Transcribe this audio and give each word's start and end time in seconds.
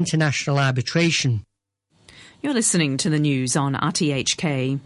international 0.00 0.58
arbitration. 0.58 1.42
You're 2.40 2.54
listening 2.54 2.98
to 2.98 3.10
the 3.10 3.18
news 3.18 3.56
on 3.56 3.74
RTHK. 3.74 4.78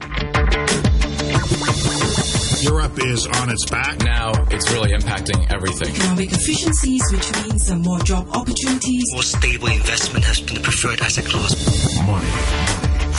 Europe 2.62 2.98
is 2.98 3.26
on 3.26 3.50
its 3.50 3.66
back. 3.66 3.98
Now 4.02 4.32
it's 4.50 4.72
really 4.72 4.92
impacting 4.92 5.52
everything. 5.52 5.94
Economic 5.94 6.32
efficiencies, 6.32 7.02
which 7.12 7.30
means 7.44 7.66
some 7.66 7.82
more 7.82 7.98
job 7.98 8.26
opportunities. 8.32 9.04
More 9.12 9.22
stable 9.22 9.68
investment 9.68 10.24
has 10.24 10.40
been 10.40 10.54
the 10.54 10.60
preferred 10.62 11.00
asset 11.00 11.26
class. 11.26 11.96
Money 12.06 12.26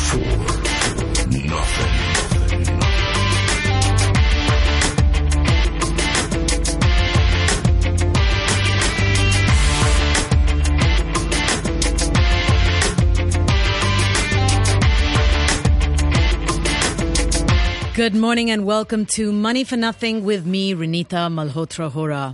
for 0.09 1.27
nothing. 1.29 2.12
Good 17.95 18.15
morning 18.15 18.49
and 18.49 18.65
welcome 18.65 19.05
to 19.17 19.31
Money 19.31 19.63
for 19.63 19.77
Nothing 19.77 20.25
with 20.25 20.47
me, 20.47 20.73
Renita 20.73 21.29
Malhotra 21.31 21.91
Hora. 21.91 22.33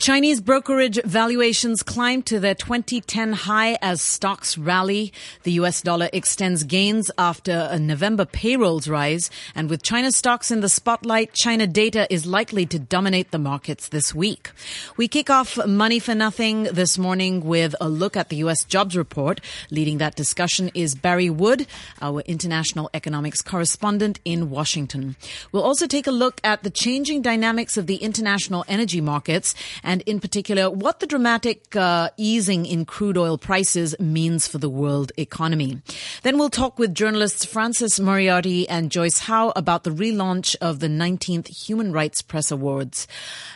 Chinese 0.00 0.40
brokerage 0.40 0.98
valuations 1.04 1.84
climb 1.84 2.22
to 2.22 2.40
their 2.40 2.56
2010 2.56 3.32
high 3.32 3.78
as 3.80 4.02
stocks 4.02 4.58
rally. 4.58 5.12
The 5.44 5.52
US 5.52 5.80
dollar 5.80 6.10
extends 6.12 6.64
gains 6.64 7.08
after 7.18 7.68
a 7.70 7.78
November 7.78 8.24
payrolls 8.24 8.88
rise. 8.88 9.30
And 9.54 9.70
with 9.70 9.84
China 9.84 10.10
stocks 10.10 10.50
in 10.50 10.60
the 10.60 10.68
spotlight, 10.68 11.32
China 11.34 11.68
data 11.68 12.12
is 12.12 12.26
likely 12.26 12.66
to 12.66 12.78
dominate 12.80 13.30
the 13.30 13.38
markets 13.38 13.90
this 13.90 14.12
week. 14.12 14.50
We 14.96 15.06
kick 15.06 15.30
off 15.30 15.56
Money 15.68 16.00
for 16.00 16.16
Nothing 16.16 16.64
this 16.64 16.98
morning 16.98 17.44
with 17.44 17.76
a 17.80 17.88
look 17.88 18.16
at 18.16 18.28
the 18.28 18.38
US 18.38 18.64
jobs 18.64 18.96
report. 18.96 19.40
Leading 19.70 19.98
that 19.98 20.16
discussion 20.16 20.68
is 20.74 20.96
Barry 20.96 21.30
Wood, 21.30 21.68
our 22.02 22.22
international 22.22 22.90
economics 22.92 23.40
correspondent 23.40 24.18
in 24.24 24.50
Washington. 24.50 24.95
We'll 25.52 25.62
also 25.62 25.86
take 25.86 26.06
a 26.06 26.10
look 26.10 26.40
at 26.44 26.62
the 26.62 26.70
changing 26.70 27.22
dynamics 27.22 27.76
of 27.76 27.86
the 27.86 27.96
international 27.96 28.64
energy 28.68 29.00
markets 29.00 29.54
and 29.82 30.02
in 30.02 30.20
particular 30.20 30.70
what 30.70 31.00
the 31.00 31.06
dramatic 31.06 31.74
uh, 31.76 32.10
easing 32.16 32.66
in 32.66 32.84
crude 32.84 33.18
oil 33.18 33.38
prices 33.38 33.94
means 33.98 34.46
for 34.48 34.58
the 34.58 34.68
world 34.68 35.12
economy. 35.16 35.80
Then 36.22 36.38
we'll 36.38 36.50
talk 36.50 36.78
with 36.78 36.94
journalists 36.94 37.44
Francis 37.44 37.98
Moriarty 38.00 38.68
and 38.68 38.90
Joyce 38.90 39.28
Lau 39.28 39.52
about 39.56 39.84
the 39.84 39.90
relaunch 39.90 40.56
of 40.60 40.80
the 40.80 40.88
19th 40.88 41.48
Human 41.48 41.92
Rights 41.92 42.22
Press 42.22 42.50
Awards. 42.50 43.06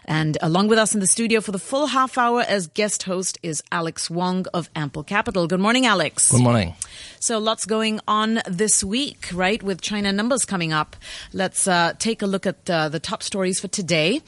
And 0.05 0.37
along 0.41 0.69
with 0.69 0.79
us 0.79 0.95
in 0.95 1.01
the 1.01 1.07
studio 1.07 1.41
for 1.41 1.53
the 1.53 1.59
full 1.59 1.87
half 1.87 2.19
hour 2.19 2.43
as 2.43 2.67
guest 2.69 3.05
host 3.05 3.39
is 3.43 3.63
Alex 3.71 4.11
Wong 4.11 4.47
of 4.53 4.69
Ample 4.75 5.05
Capital. 5.05 5.47
Good 5.47 5.61
morning, 5.61 5.87
Alex. 5.87 6.31
Good 6.31 6.43
morning. 6.43 6.75
So 7.23 7.39
lots 7.39 7.67
going 7.67 8.01
on 8.09 8.41
this 8.49 8.83
week, 8.83 9.29
right? 9.35 9.63
With 9.63 9.83
China 9.83 10.11
numbers 10.11 10.47
coming 10.47 10.73
up. 10.73 10.97
Let's 11.35 11.69
uh, 11.69 11.93
take 11.99 12.23
a 12.23 12.27
look 12.27 12.47
at 12.47 12.71
uh, 12.71 12.89
the 12.89 12.99
top 12.99 13.23
stories 13.23 13.61
for 13.61 13.69
today. 13.69 14.23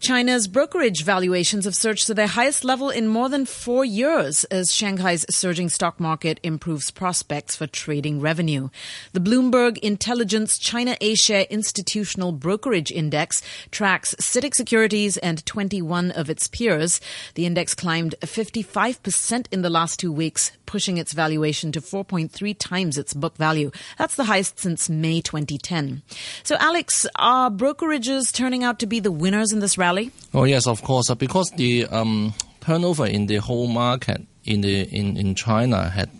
China's 0.00 0.46
brokerage 0.46 1.02
valuations 1.02 1.64
have 1.64 1.74
surged 1.74 2.06
to 2.08 2.12
their 2.12 2.26
highest 2.26 2.62
level 2.62 2.90
in 2.90 3.08
more 3.08 3.30
than 3.30 3.46
four 3.46 3.86
years 3.86 4.44
as 4.44 4.70
Shanghai's 4.70 5.24
surging 5.30 5.70
stock 5.70 5.98
market 5.98 6.38
improves 6.42 6.90
prospects 6.90 7.56
for 7.56 7.66
trading 7.66 8.20
revenue. 8.20 8.68
The 9.14 9.20
Bloomberg 9.20 9.78
Intelligence 9.78 10.58
China 10.58 10.94
A-Share 11.00 11.46
Institutional 11.48 12.32
Brokerage 12.32 12.92
Index 12.92 13.40
tracks 13.70 14.14
CITIC 14.20 14.54
Securities 14.54 15.16
and 15.16 15.44
21 15.46 16.10
of 16.10 16.28
its 16.28 16.48
peers. 16.48 17.00
The 17.34 17.46
index 17.46 17.74
climbed 17.74 18.14
55% 18.20 19.46
in 19.50 19.62
the 19.62 19.70
last 19.70 19.98
two 19.98 20.12
weeks, 20.12 20.52
pushing 20.66 20.98
its 20.98 21.14
valuation 21.14 21.72
to 21.72 21.80
4.3 22.28 22.56
times 22.58 22.98
its 22.98 23.14
book 23.14 23.36
value. 23.36 23.70
That's 23.98 24.16
the 24.16 24.24
highest 24.24 24.58
since 24.58 24.88
May 24.88 25.20
2010. 25.20 26.02
So, 26.42 26.56
Alex, 26.58 27.06
are 27.16 27.50
brokerages 27.50 28.32
turning 28.32 28.64
out 28.64 28.78
to 28.80 28.86
be 28.86 29.00
the 29.00 29.12
winners 29.12 29.52
in 29.52 29.60
this 29.60 29.78
rally? 29.78 30.10
Oh 30.34 30.44
yes, 30.44 30.66
of 30.66 30.82
course, 30.82 31.12
because 31.14 31.50
the 31.52 31.86
um, 31.86 32.34
turnover 32.60 33.06
in 33.06 33.26
the 33.26 33.36
whole 33.36 33.68
market 33.68 34.22
in 34.44 34.60
the 34.60 34.82
in, 34.82 35.16
in 35.16 35.34
China 35.34 35.88
had 35.88 36.10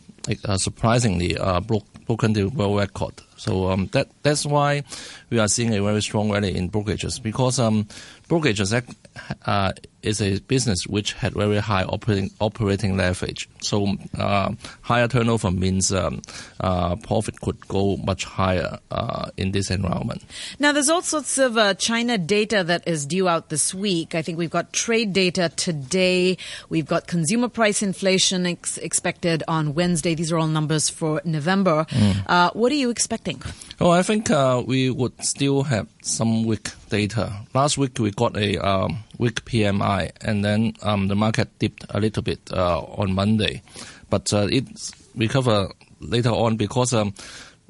uh, 0.44 0.56
surprisingly 0.56 1.36
uh, 1.36 1.60
broke, 1.60 1.84
broken 2.06 2.32
the 2.32 2.44
world 2.44 2.78
record. 2.78 3.14
So 3.36 3.70
um, 3.70 3.88
that 3.92 4.08
that's 4.22 4.46
why 4.46 4.82
we 5.30 5.38
are 5.38 5.48
seeing 5.48 5.74
a 5.74 5.82
very 5.82 6.02
strong 6.02 6.30
rally 6.30 6.56
in 6.56 6.70
brokerages 6.70 7.22
because 7.22 7.58
um, 7.58 7.86
brokerages 8.28 8.72
uh, 9.44 9.72
is 10.02 10.20
a 10.20 10.40
business 10.40 10.86
which 10.86 11.12
had 11.12 11.34
very 11.34 11.58
high 11.58 11.84
operating 11.84 12.30
operating 12.40 12.96
leverage. 12.96 13.48
So 13.66 13.96
uh, 14.18 14.52
higher 14.82 15.08
turnover 15.08 15.50
means 15.50 15.92
um, 15.92 16.22
uh, 16.60 16.96
profit 16.96 17.40
could 17.40 17.66
go 17.68 17.96
much 17.96 18.24
higher 18.24 18.78
uh, 18.90 19.30
in 19.36 19.52
this 19.52 19.70
environment. 19.70 20.22
Now, 20.58 20.72
there's 20.72 20.88
all 20.88 21.02
sorts 21.02 21.38
of 21.38 21.56
uh, 21.56 21.74
China 21.74 22.18
data 22.18 22.62
that 22.64 22.86
is 22.86 23.06
due 23.06 23.28
out 23.28 23.48
this 23.48 23.74
week. 23.74 24.14
I 24.14 24.22
think 24.22 24.38
we've 24.38 24.50
got 24.50 24.72
trade 24.72 25.12
data 25.12 25.50
today. 25.56 26.38
We've 26.68 26.86
got 26.86 27.06
consumer 27.06 27.48
price 27.48 27.82
inflation 27.82 28.46
ex- 28.46 28.78
expected 28.78 29.42
on 29.48 29.74
Wednesday. 29.74 30.14
These 30.14 30.32
are 30.32 30.38
all 30.38 30.46
numbers 30.46 30.88
for 30.88 31.20
November. 31.24 31.86
Mm. 31.90 32.54
what 32.54 32.72
are 32.72 32.76
you 32.76 32.90
expecting? 32.90 33.42
Oh, 33.80 33.90
I 33.90 34.02
think 34.02 34.28
we 34.66 34.90
would 34.90 35.24
still 35.24 35.64
have 35.64 35.88
some 36.02 36.44
weak 36.44 36.70
data. 36.88 37.32
Last 37.54 37.78
week 37.78 37.98
we 37.98 38.10
got 38.10 38.36
a 38.36 38.58
um, 38.58 39.04
weak 39.18 39.44
PMI, 39.44 40.12
and 40.20 40.44
then 40.44 40.74
um, 40.82 41.08
the 41.08 41.16
market 41.16 41.48
dipped 41.58 41.84
a 41.90 42.00
little 42.00 42.22
bit 42.22 42.40
uh, 42.52 42.80
on 42.80 43.12
Monday, 43.14 43.55
but 44.10 44.32
uh, 44.32 44.48
it 44.50 44.64
recovered 45.14 45.72
later 46.00 46.30
on 46.30 46.56
because 46.56 46.92
um, 46.92 47.14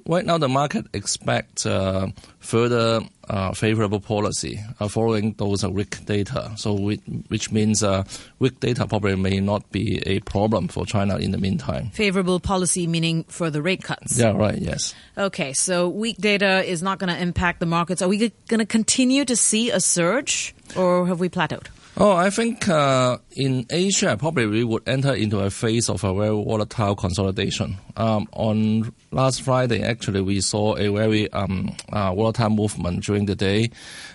right 0.06 0.24
now 0.24 0.38
the 0.38 0.48
market 0.48 0.86
expects 0.92 1.66
uh, 1.66 2.08
further 2.38 3.00
uh, 3.28 3.52
favorable 3.52 4.00
policy 4.00 4.60
uh, 4.78 4.88
following 4.88 5.32
those 5.34 5.64
uh, 5.64 5.70
weak 5.70 6.04
data. 6.06 6.52
So, 6.56 6.74
we, 6.74 6.96
which 7.28 7.50
means 7.50 7.82
uh, 7.82 8.04
weak 8.38 8.60
data 8.60 8.86
probably 8.86 9.16
may 9.16 9.40
not 9.40 9.70
be 9.72 9.98
a 10.06 10.20
problem 10.20 10.68
for 10.68 10.86
China 10.86 11.16
in 11.16 11.32
the 11.32 11.38
meantime. 11.38 11.90
Favorable 11.90 12.40
policy 12.40 12.86
meaning 12.86 13.24
further 13.24 13.62
rate 13.62 13.82
cuts. 13.82 14.18
Yeah, 14.18 14.32
right. 14.32 14.58
Yes. 14.58 14.94
Okay, 15.18 15.52
so 15.52 15.88
weak 15.88 16.18
data 16.18 16.62
is 16.64 16.82
not 16.82 16.98
going 16.98 17.12
to 17.12 17.20
impact 17.20 17.60
the 17.60 17.66
markets. 17.66 18.02
Are 18.02 18.08
we 18.08 18.32
going 18.48 18.60
to 18.60 18.66
continue 18.66 19.24
to 19.24 19.36
see 19.36 19.70
a 19.70 19.80
surge, 19.80 20.54
or 20.76 21.06
have 21.06 21.20
we 21.20 21.28
plateaued? 21.28 21.66
Oh, 21.98 22.12
I 22.12 22.28
think 22.28 22.68
uh, 22.68 23.16
in 23.30 23.64
Asia, 23.70 24.18
probably 24.18 24.44
we 24.44 24.64
would 24.64 24.86
enter 24.86 25.14
into 25.14 25.40
a 25.40 25.48
phase 25.48 25.88
of 25.88 26.04
a 26.04 26.12
very 26.12 26.28
volatile 26.28 26.94
consolidation. 26.94 27.78
Um, 27.96 28.28
on 28.32 28.92
last 29.12 29.40
Friday, 29.40 29.82
actually, 29.82 30.20
we 30.20 30.42
saw 30.42 30.76
a 30.76 30.88
very 30.88 31.32
um, 31.32 31.74
uh, 31.90 32.14
volatile 32.14 32.50
movement 32.50 33.02
during 33.02 33.24
the 33.24 33.34
day. 33.34 33.70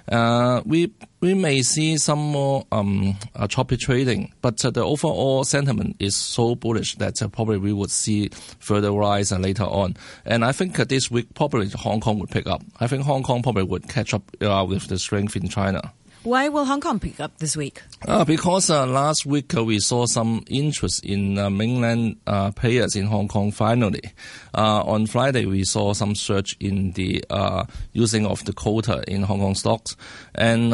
Uh, 0.08 0.62
we 0.64 0.94
we 1.22 1.34
may 1.34 1.64
see 1.64 1.98
some 1.98 2.20
more 2.20 2.68
um, 2.72 3.18
uh, 3.36 3.48
choppy 3.48 3.78
trading, 3.78 4.32
but 4.42 4.64
uh, 4.64 4.70
the 4.70 4.86
overall 4.86 5.44
sentiment 5.44 5.96
is 5.98 6.16
so 6.16 6.54
bullish 6.54 6.94
that 6.98 7.20
uh, 7.20 7.30
probably 7.30 7.58
we 7.58 7.74
would 7.74 7.90
see 7.90 8.30
further 8.60 8.92
rise 8.92 9.32
later 9.32 9.64
on. 9.64 9.98
And 10.24 10.46
I 10.46 10.52
think 10.52 10.76
this 10.76 11.10
week 11.10 11.34
probably 11.34 11.70
Hong 11.70 12.00
Kong 12.00 12.20
would 12.20 12.30
pick 12.30 12.46
up. 12.46 12.62
I 12.80 12.86
think 12.86 13.06
Hong 13.06 13.24
Kong 13.24 13.42
probably 13.42 13.64
would 13.64 13.90
catch 13.90 14.14
up 14.14 14.24
with 14.40 14.88
the 14.88 15.00
strength 15.00 15.36
in 15.36 15.50
China. 15.50 15.92
Why 16.24 16.50
will 16.50 16.66
Hong 16.66 16.82
Kong 16.82 17.00
pick 17.00 17.20
up 17.20 17.40
this 17.40 17.58
week? 17.58 17.82
Uh, 18.08 18.24
because 18.24 18.70
uh, 18.70 18.86
last 18.86 19.26
week 19.26 19.58
uh, 19.58 19.64
we 19.64 19.80
saw 19.80 20.06
some 20.06 20.44
interest 20.48 21.04
in 21.04 21.40
uh, 21.40 21.50
mainland 21.50 22.18
uh, 22.28 22.52
players 22.52 22.96
in 22.96 23.08
Hong 23.08 23.28
Kong 23.28 23.52
finally. 23.52 24.04
Uh, 24.54 24.84
on 24.84 25.08
Friday 25.08 25.48
we 25.48 25.64
saw 25.64 25.94
some 25.94 26.14
surge 26.14 26.56
in 26.60 26.92
the 26.92 27.24
using 27.94 28.28
of 28.28 28.46
the 28.46 28.54
quota 28.54 29.04
in 29.08 29.24
Hong 29.24 29.40
Kong 29.40 29.56
stocks. 29.56 29.96
And 30.36 30.72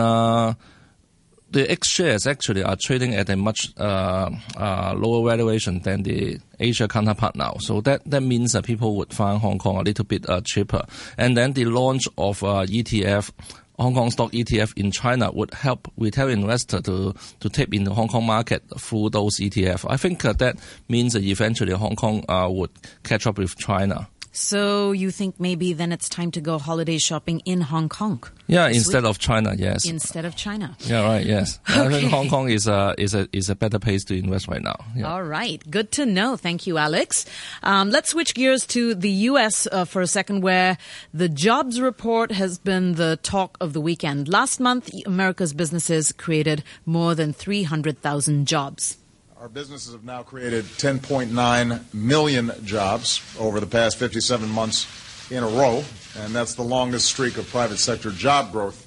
the 1.49 1.71
X 1.71 1.87
shares 1.87 2.27
actually 2.27 2.61
are 2.61 2.75
trading 2.75 3.15
at 3.15 3.29
a 3.29 3.37
much 3.37 3.69
lower 3.79 5.29
valuation 5.29 5.79
than 5.79 6.03
the 6.03 6.41
A-share 6.59 6.89
counterpart 6.89 7.37
now. 7.37 7.55
So 7.61 7.79
that, 7.81 8.01
that 8.05 8.19
means 8.19 8.51
that 8.51 8.65
people 8.65 8.97
would 8.97 9.13
find 9.13 9.39
Hong 9.39 9.59
Kong 9.59 9.77
a 9.77 9.81
little 9.83 10.03
bit 10.03 10.25
cheaper. 10.43 10.83
And 11.17 11.37
then 11.37 11.53
the 11.53 11.63
launch 11.63 12.05
of 12.17 12.41
ETF 12.41 13.31
Hong 13.79 13.93
Kong 13.93 14.09
stock 14.09 14.31
ETF 14.31 14.75
in 14.75 14.91
China 14.91 15.31
would 15.31 15.53
help 15.53 15.91
retail 15.97 16.29
investor 16.29 16.81
to, 16.81 17.13
to 17.39 17.49
tap 17.49 17.73
in 17.73 17.83
the 17.83 17.93
Hong 17.93 18.07
Kong 18.07 18.25
market 18.25 18.63
through 18.79 19.11
those 19.11 19.37
ETF. 19.37 19.85
I 19.87 19.97
think 19.97 20.25
uh, 20.25 20.33
that 20.33 20.57
means 20.89 21.13
that 21.13 21.23
eventually 21.23 21.73
Hong 21.73 21.95
Kong 21.95 22.23
uh, 22.27 22.47
would 22.49 22.71
catch 23.03 23.27
up 23.27 23.37
with 23.37 23.55
China. 23.57 24.07
So 24.31 24.91
you 24.91 25.11
think 25.11 25.39
maybe 25.39 25.73
then 25.73 25.91
it's 25.91 26.09
time 26.09 26.31
to 26.31 26.41
go 26.41 26.57
holiday 26.57 26.97
shopping 26.97 27.41
in 27.45 27.61
Hong 27.61 27.89
Kong? 27.89 28.23
Yeah, 28.47 28.67
instead 28.67 29.03
week? 29.03 29.09
of 29.09 29.19
China, 29.19 29.55
yes. 29.57 29.85
Instead 29.85 30.25
of 30.25 30.35
China. 30.35 30.75
Yeah, 30.81 31.03
right. 31.03 31.25
Yes. 31.25 31.59
Okay. 31.69 31.81
I 31.85 31.89
think 31.89 32.11
Hong 32.11 32.29
Kong 32.29 32.49
is 32.49 32.67
a 32.67 32.95
is 32.97 33.13
a 33.13 33.27
is 33.33 33.49
a 33.49 33.55
better 33.55 33.79
place 33.79 34.03
to 34.05 34.17
invest 34.17 34.47
right 34.47 34.61
now. 34.61 34.75
Yeah. 34.95 35.11
All 35.11 35.23
right, 35.23 35.61
good 35.69 35.91
to 35.93 36.05
know. 36.05 36.37
Thank 36.37 36.67
you, 36.67 36.77
Alex. 36.77 37.25
Um, 37.63 37.89
let's 37.89 38.09
switch 38.09 38.33
gears 38.35 38.65
to 38.67 38.95
the 38.95 39.09
U.S. 39.31 39.67
Uh, 39.71 39.85
for 39.85 40.01
a 40.01 40.07
second, 40.07 40.41
where 40.41 40.77
the 41.13 41.29
jobs 41.29 41.81
report 41.81 42.31
has 42.31 42.57
been 42.57 42.93
the 42.93 43.19
talk 43.23 43.57
of 43.59 43.73
the 43.73 43.81
weekend. 43.81 44.27
Last 44.29 44.59
month, 44.59 44.91
America's 45.05 45.53
businesses 45.53 46.11
created 46.11 46.63
more 46.85 47.15
than 47.15 47.33
three 47.33 47.63
hundred 47.63 48.01
thousand 48.01 48.47
jobs. 48.47 48.97
Our 49.39 49.49
businesses 49.49 49.93
have 49.93 50.03
now 50.03 50.23
created 50.23 50.65
10.9 50.65 51.93
million 51.93 52.51
jobs 52.63 53.21
over 53.39 53.59
the 53.59 53.67
past 53.67 53.97
57 53.97 54.49
months 54.49 55.31
in 55.31 55.43
a 55.43 55.47
row, 55.47 55.83
and 56.17 56.33
that's 56.33 56.55
the 56.55 56.63
longest 56.63 57.05
streak 57.05 57.37
of 57.37 57.47
private 57.49 57.77
sector 57.77 58.09
job 58.09 58.51
growth 58.51 58.83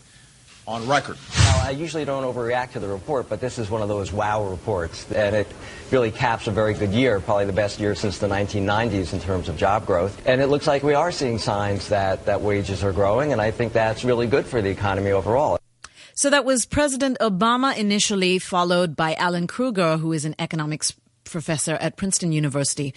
on 0.66 0.88
record. 0.88 1.18
Now, 1.36 1.62
I 1.66 1.70
usually 1.70 2.04
don't 2.04 2.24
overreact 2.24 2.72
to 2.72 2.80
the 2.80 2.88
report, 2.88 3.28
but 3.28 3.40
this 3.40 3.58
is 3.60 3.70
one 3.70 3.80
of 3.80 3.88
those 3.88 4.12
wow 4.12 4.42
reports, 4.42 5.10
and 5.12 5.36
it 5.36 5.46
really 5.92 6.10
caps 6.10 6.48
a 6.48 6.50
very 6.50 6.74
good 6.74 6.90
year, 6.90 7.20
probably 7.20 7.44
the 7.44 7.52
best 7.52 7.78
year 7.78 7.94
since 7.94 8.18
the 8.18 8.26
1990s 8.26 9.12
in 9.12 9.20
terms 9.20 9.48
of 9.48 9.56
job 9.56 9.86
growth. 9.86 10.20
And 10.26 10.40
it 10.40 10.48
looks 10.48 10.66
like 10.66 10.82
we 10.82 10.94
are 10.94 11.12
seeing 11.12 11.38
signs 11.38 11.88
that, 11.90 12.26
that 12.26 12.40
wages 12.40 12.82
are 12.82 12.92
growing, 12.92 13.30
and 13.32 13.40
I 13.40 13.52
think 13.52 13.72
that's 13.72 14.02
really 14.02 14.26
good 14.26 14.46
for 14.46 14.60
the 14.60 14.70
economy 14.70 15.12
overall. 15.12 15.59
So 16.20 16.28
that 16.28 16.44
was 16.44 16.66
President 16.66 17.16
Obama 17.18 17.74
initially, 17.74 18.38
followed 18.38 18.94
by 18.94 19.14
Alan 19.14 19.46
Krueger, 19.46 19.96
who 19.96 20.12
is 20.12 20.26
an 20.26 20.34
economics 20.38 20.92
professor 21.24 21.76
at 21.76 21.96
Princeton 21.96 22.30
University. 22.30 22.92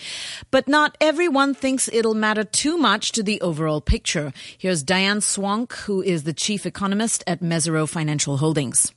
But 0.51 0.67
not 0.67 0.97
everyone 0.99 1.53
thinks 1.53 1.87
it'll 1.93 2.15
matter 2.15 2.43
too 2.43 2.77
much 2.77 3.13
to 3.13 3.23
the 3.23 3.39
overall 3.39 3.79
picture. 3.79 4.33
Here's 4.57 4.83
Diane 4.83 5.21
Swonk, 5.21 5.71
who 5.85 6.01
is 6.01 6.23
the 6.23 6.33
chief 6.33 6.65
economist 6.65 7.23
at 7.25 7.39
Mesirow 7.39 7.87
Financial 7.87 8.35
Holdings. 8.35 8.91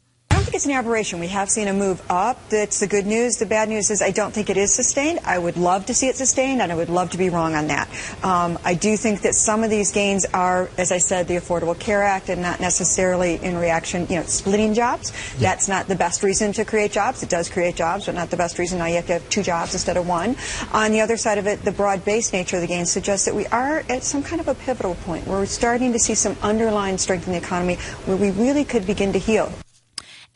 I 0.46 0.48
think 0.48 0.54
it's 0.54 0.66
an 0.66 0.72
aberration. 0.72 1.18
We 1.18 1.26
have 1.26 1.50
seen 1.50 1.66
a 1.66 1.72
move 1.72 2.00
up. 2.08 2.38
That's 2.50 2.78
the 2.78 2.86
good 2.86 3.04
news. 3.04 3.38
The 3.38 3.46
bad 3.46 3.68
news 3.68 3.90
is 3.90 4.00
I 4.00 4.12
don't 4.12 4.32
think 4.32 4.48
it 4.48 4.56
is 4.56 4.72
sustained. 4.72 5.18
I 5.24 5.36
would 5.36 5.56
love 5.56 5.86
to 5.86 5.94
see 5.94 6.06
it 6.06 6.14
sustained, 6.14 6.62
and 6.62 6.70
I 6.70 6.76
would 6.76 6.88
love 6.88 7.10
to 7.10 7.18
be 7.18 7.30
wrong 7.30 7.56
on 7.56 7.66
that. 7.66 7.88
Um, 8.22 8.56
I 8.64 8.74
do 8.74 8.96
think 8.96 9.22
that 9.22 9.34
some 9.34 9.64
of 9.64 9.70
these 9.70 9.90
gains 9.90 10.24
are, 10.26 10.70
as 10.78 10.92
I 10.92 10.98
said, 10.98 11.26
the 11.26 11.34
Affordable 11.34 11.76
Care 11.76 12.04
Act, 12.04 12.28
and 12.28 12.42
not 12.42 12.60
necessarily 12.60 13.42
in 13.42 13.56
reaction, 13.56 14.06
you 14.08 14.20
know, 14.20 14.22
splitting 14.22 14.72
jobs. 14.72 15.10
Yeah. 15.32 15.50
That's 15.50 15.66
not 15.66 15.88
the 15.88 15.96
best 15.96 16.22
reason 16.22 16.52
to 16.52 16.64
create 16.64 16.92
jobs. 16.92 17.24
It 17.24 17.28
does 17.28 17.50
create 17.50 17.74
jobs, 17.74 18.06
but 18.06 18.14
not 18.14 18.30
the 18.30 18.36
best 18.36 18.56
reason. 18.60 18.78
Now 18.78 18.86
you 18.86 18.94
have 18.96 19.06
to 19.08 19.14
have 19.14 19.28
two 19.28 19.42
jobs 19.42 19.72
instead 19.72 19.96
of 19.96 20.06
one. 20.06 20.36
On 20.72 20.92
the 20.92 21.00
other 21.00 21.16
side 21.16 21.38
of 21.38 21.48
it, 21.48 21.64
the 21.64 21.72
broad-based 21.72 22.32
nature 22.32 22.54
of 22.54 22.62
the 22.62 22.68
gains 22.68 22.88
suggests 22.88 23.26
that 23.26 23.34
we 23.34 23.48
are 23.48 23.82
at 23.88 24.04
some 24.04 24.22
kind 24.22 24.40
of 24.40 24.46
a 24.46 24.54
pivotal 24.54 24.94
point 24.94 25.26
where 25.26 25.40
we're 25.40 25.46
starting 25.46 25.92
to 25.92 25.98
see 25.98 26.14
some 26.14 26.36
underlying 26.40 26.98
strength 26.98 27.26
in 27.26 27.32
the 27.32 27.38
economy 27.38 27.74
where 28.04 28.16
we 28.16 28.30
really 28.30 28.64
could 28.64 28.86
begin 28.86 29.12
to 29.12 29.18
heal 29.18 29.52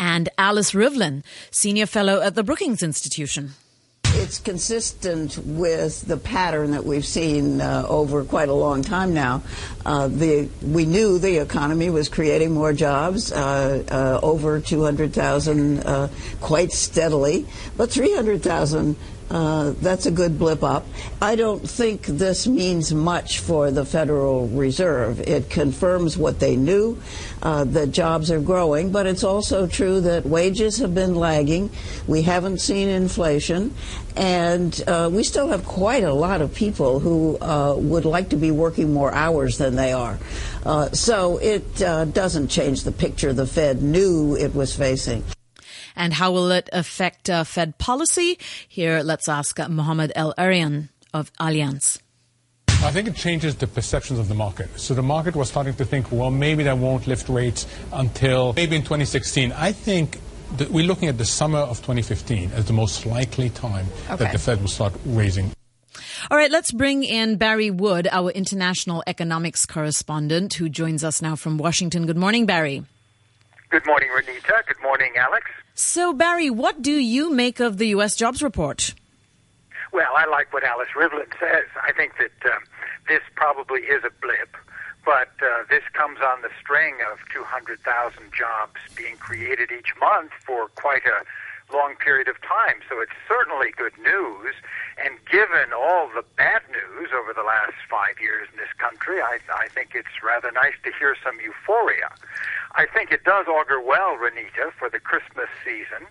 and 0.01 0.31
Alice 0.39 0.73
Rivlin, 0.73 1.23
Senior 1.51 1.87
Fellow 1.87 2.23
at 2.23 2.35
the 2.35 2.43
Brookings 2.43 2.83
Institution. 2.83 3.51
It's 4.05 4.39
consistent 4.39 5.39
with 5.39 6.03
the 6.03 6.17
pattern 6.17 6.73
that 6.73 6.85
we've 6.85 7.05
seen 7.05 7.61
uh, 7.61 7.85
over 7.89 8.25
quite 8.25 8.49
a 8.49 8.55
long 8.55 8.83
time 8.83 9.15
now. 9.15 9.43
Uh, 9.85 10.09
the, 10.09 10.49
we 10.63 10.85
knew 10.85 11.19
the 11.19 11.37
economy 11.37 11.91
was 11.91 12.09
creating 12.09 12.53
more 12.53 12.73
jobs, 12.73 13.31
uh, 13.31 13.85
uh 13.91 14.25
over 14.25 14.59
200,000 14.59 15.81
uh, 15.81 16.09
quite 16.41 16.73
steadily, 16.73 17.47
but 17.77 17.91
300,000 17.91 18.97
uh, 19.31 19.75
that's 19.81 20.07
a 20.07 20.11
good 20.11 20.39
blip 20.39 20.65
up. 20.65 20.87
I 21.23 21.37
don't 21.37 21.69
think 21.69 22.07
this 22.07 22.47
means 22.47 22.93
much 22.93 23.39
for 23.39 23.71
the 23.71 23.85
Federal 23.85 24.49
Reserve. 24.49 25.21
It 25.21 25.49
confirms 25.49 26.19
what 26.19 26.41
they 26.41 26.57
knew, 26.57 27.01
uh, 27.43 27.65
that 27.65 27.93
jobs 27.93 28.31
are 28.31 28.41
growing, 28.41 28.91
but 28.91 29.07
it's 29.07 29.23
also 29.23 29.67
true 29.67 30.01
that 30.01 30.27
wages 30.27 30.79
have 30.79 30.95
been 30.95 31.15
lagging. 31.15 31.71
We 32.09 32.23
haven't 32.23 32.61
seen 32.61 32.89
inflation, 32.89 33.75
and 34.17 34.83
uh, 34.87 35.09
we 35.13 35.23
still 35.23 35.49
have 35.49 35.65
quite 35.65 36.03
a 36.03 36.13
lot 36.13 36.43
of 36.43 36.53
people 36.55 36.99
who 36.99 37.39
uh, 37.41 37.75
would 37.77 38.05
like 38.05 38.31
to 38.31 38.37
be 38.37 38.51
working 38.51 38.93
more 38.93 39.13
hours 39.13 39.59
than 39.59 39.77
they 39.77 39.93
are. 39.93 40.19
Uh, 40.67 40.91
so 40.91 41.39
it 41.39 41.81
uh, 41.83 42.05
doesn't 42.05 42.49
change 42.49 42.83
the 42.83 42.93
picture 42.93 43.33
the 43.33 43.47
Fed 43.47 43.81
knew 43.81 44.37
it 44.37 44.55
was 44.55 44.75
facing. 44.75 45.23
And 46.01 46.15
how 46.15 46.33
will 46.33 46.51
it 46.51 46.71
affect 46.73 47.29
uh, 47.29 47.45
Fed 47.45 47.77
policy? 47.77 48.39
Here, 48.67 49.03
let's 49.03 49.29
ask 49.29 49.61
uh, 49.61 49.69
Mohamed 49.69 50.13
El-Erian 50.17 50.89
of 51.13 51.31
Allianz. 51.35 52.01
I 52.69 52.91
think 52.91 53.07
it 53.07 53.17
changes 53.17 53.57
the 53.57 53.67
perceptions 53.67 54.19
of 54.19 54.29
the 54.29 54.35
market. 54.35 54.71
So 54.81 54.95
the 54.95 55.03
market 55.03 55.37
was 55.37 55.51
starting 55.51 55.75
to 55.75 55.85
think, 55.85 56.11
well, 56.11 56.31
maybe 56.31 56.63
they 56.63 56.73
won't 56.73 57.07
lift 57.07 57.29
rates 57.29 57.67
until 57.93 58.55
maybe 58.55 58.77
in 58.77 58.83
2016. 58.83 59.53
I 59.53 59.73
think 59.73 60.19
that 60.57 60.71
we're 60.71 60.87
looking 60.87 61.09
at 61.09 61.19
the 61.19 61.27
summer 61.27 61.59
of 61.59 61.77
2015 61.81 62.53
as 62.53 62.65
the 62.65 62.73
most 62.73 63.05
likely 63.05 63.51
time 63.51 63.87
okay. 64.07 64.25
that 64.25 64.33
the 64.33 64.39
Fed 64.39 64.63
will 64.63 64.69
start 64.69 64.95
raising. 65.05 65.53
All 66.31 66.39
right, 66.39 66.51
let's 66.51 66.73
bring 66.73 67.05
in 67.05 67.37
Barry 67.37 67.71
Wood, 67.71 68.09
our 68.11 68.31
international 68.31 69.03
economics 69.07 69.67
correspondent, 69.67 70.55
who 70.55 70.71
joins 70.71 71.05
us 71.05 71.21
now 71.21 71.37
from 71.37 71.59
Washington. 71.59 72.07
Good 72.07 72.17
morning, 72.17 72.47
Barry. 72.47 72.87
Good 73.69 73.85
morning, 73.85 74.09
Renita. 74.09 74.67
Good 74.67 74.81
morning, 74.83 75.13
Alex. 75.19 75.45
So, 75.83 76.13
Barry, 76.13 76.51
what 76.51 76.83
do 76.83 76.93
you 76.93 77.31
make 77.31 77.59
of 77.59 77.79
the 77.79 77.89
U.S. 77.97 78.15
jobs 78.15 78.43
report? 78.43 78.93
Well, 79.95 80.13
I 80.15 80.27
like 80.27 80.53
what 80.53 80.63
Alice 80.63 80.93
Rivlin 80.95 81.33
says. 81.41 81.65
I 81.83 81.91
think 81.93 82.13
that 82.19 82.53
um, 82.53 82.65
this 83.09 83.23
probably 83.35 83.81
is 83.89 84.05
a 84.05 84.11
blip, 84.21 84.55
but 85.07 85.33
uh, 85.41 85.65
this 85.71 85.83
comes 85.95 86.19
on 86.21 86.43
the 86.43 86.51
string 86.61 86.97
of 87.11 87.19
200,000 87.33 87.81
jobs 88.31 88.77
being 88.95 89.17
created 89.17 89.73
each 89.73 89.97
month 89.99 90.33
for 90.45 90.69
quite 90.77 91.07
a 91.07 91.25
long 91.75 91.97
period 91.97 92.29
of 92.29 92.37
time. 92.43 92.85
So 92.87 93.01
it's 93.01 93.17
certainly 93.27 93.73
good 93.75 93.97
news. 93.97 94.55
And 95.03 95.15
given 95.33 95.73
all 95.73 96.11
the 96.15 96.25
bad 96.37 96.61
news 96.69 97.09
over 97.17 97.33
the 97.33 97.43
last 97.43 97.81
five 97.89 98.21
years 98.21 98.49
in 98.53 98.59
this 98.59 98.73
country, 98.77 99.23
I, 99.23 99.39
I 99.49 99.69
think 99.69 99.93
it's 99.95 100.23
rather 100.23 100.53
nice 100.53 100.77
to 100.85 100.93
hear 100.99 101.17
some 101.25 101.41
euphoria. 101.41 102.13
I 102.73 102.87
think 102.87 103.11
it 103.11 103.25
does 103.25 103.47
augur 103.49 103.81
well, 103.81 104.17
Renita, 104.17 104.73
for 104.79 104.89
the 104.89 105.01
Christmas 105.01 105.49
season. 105.65 106.07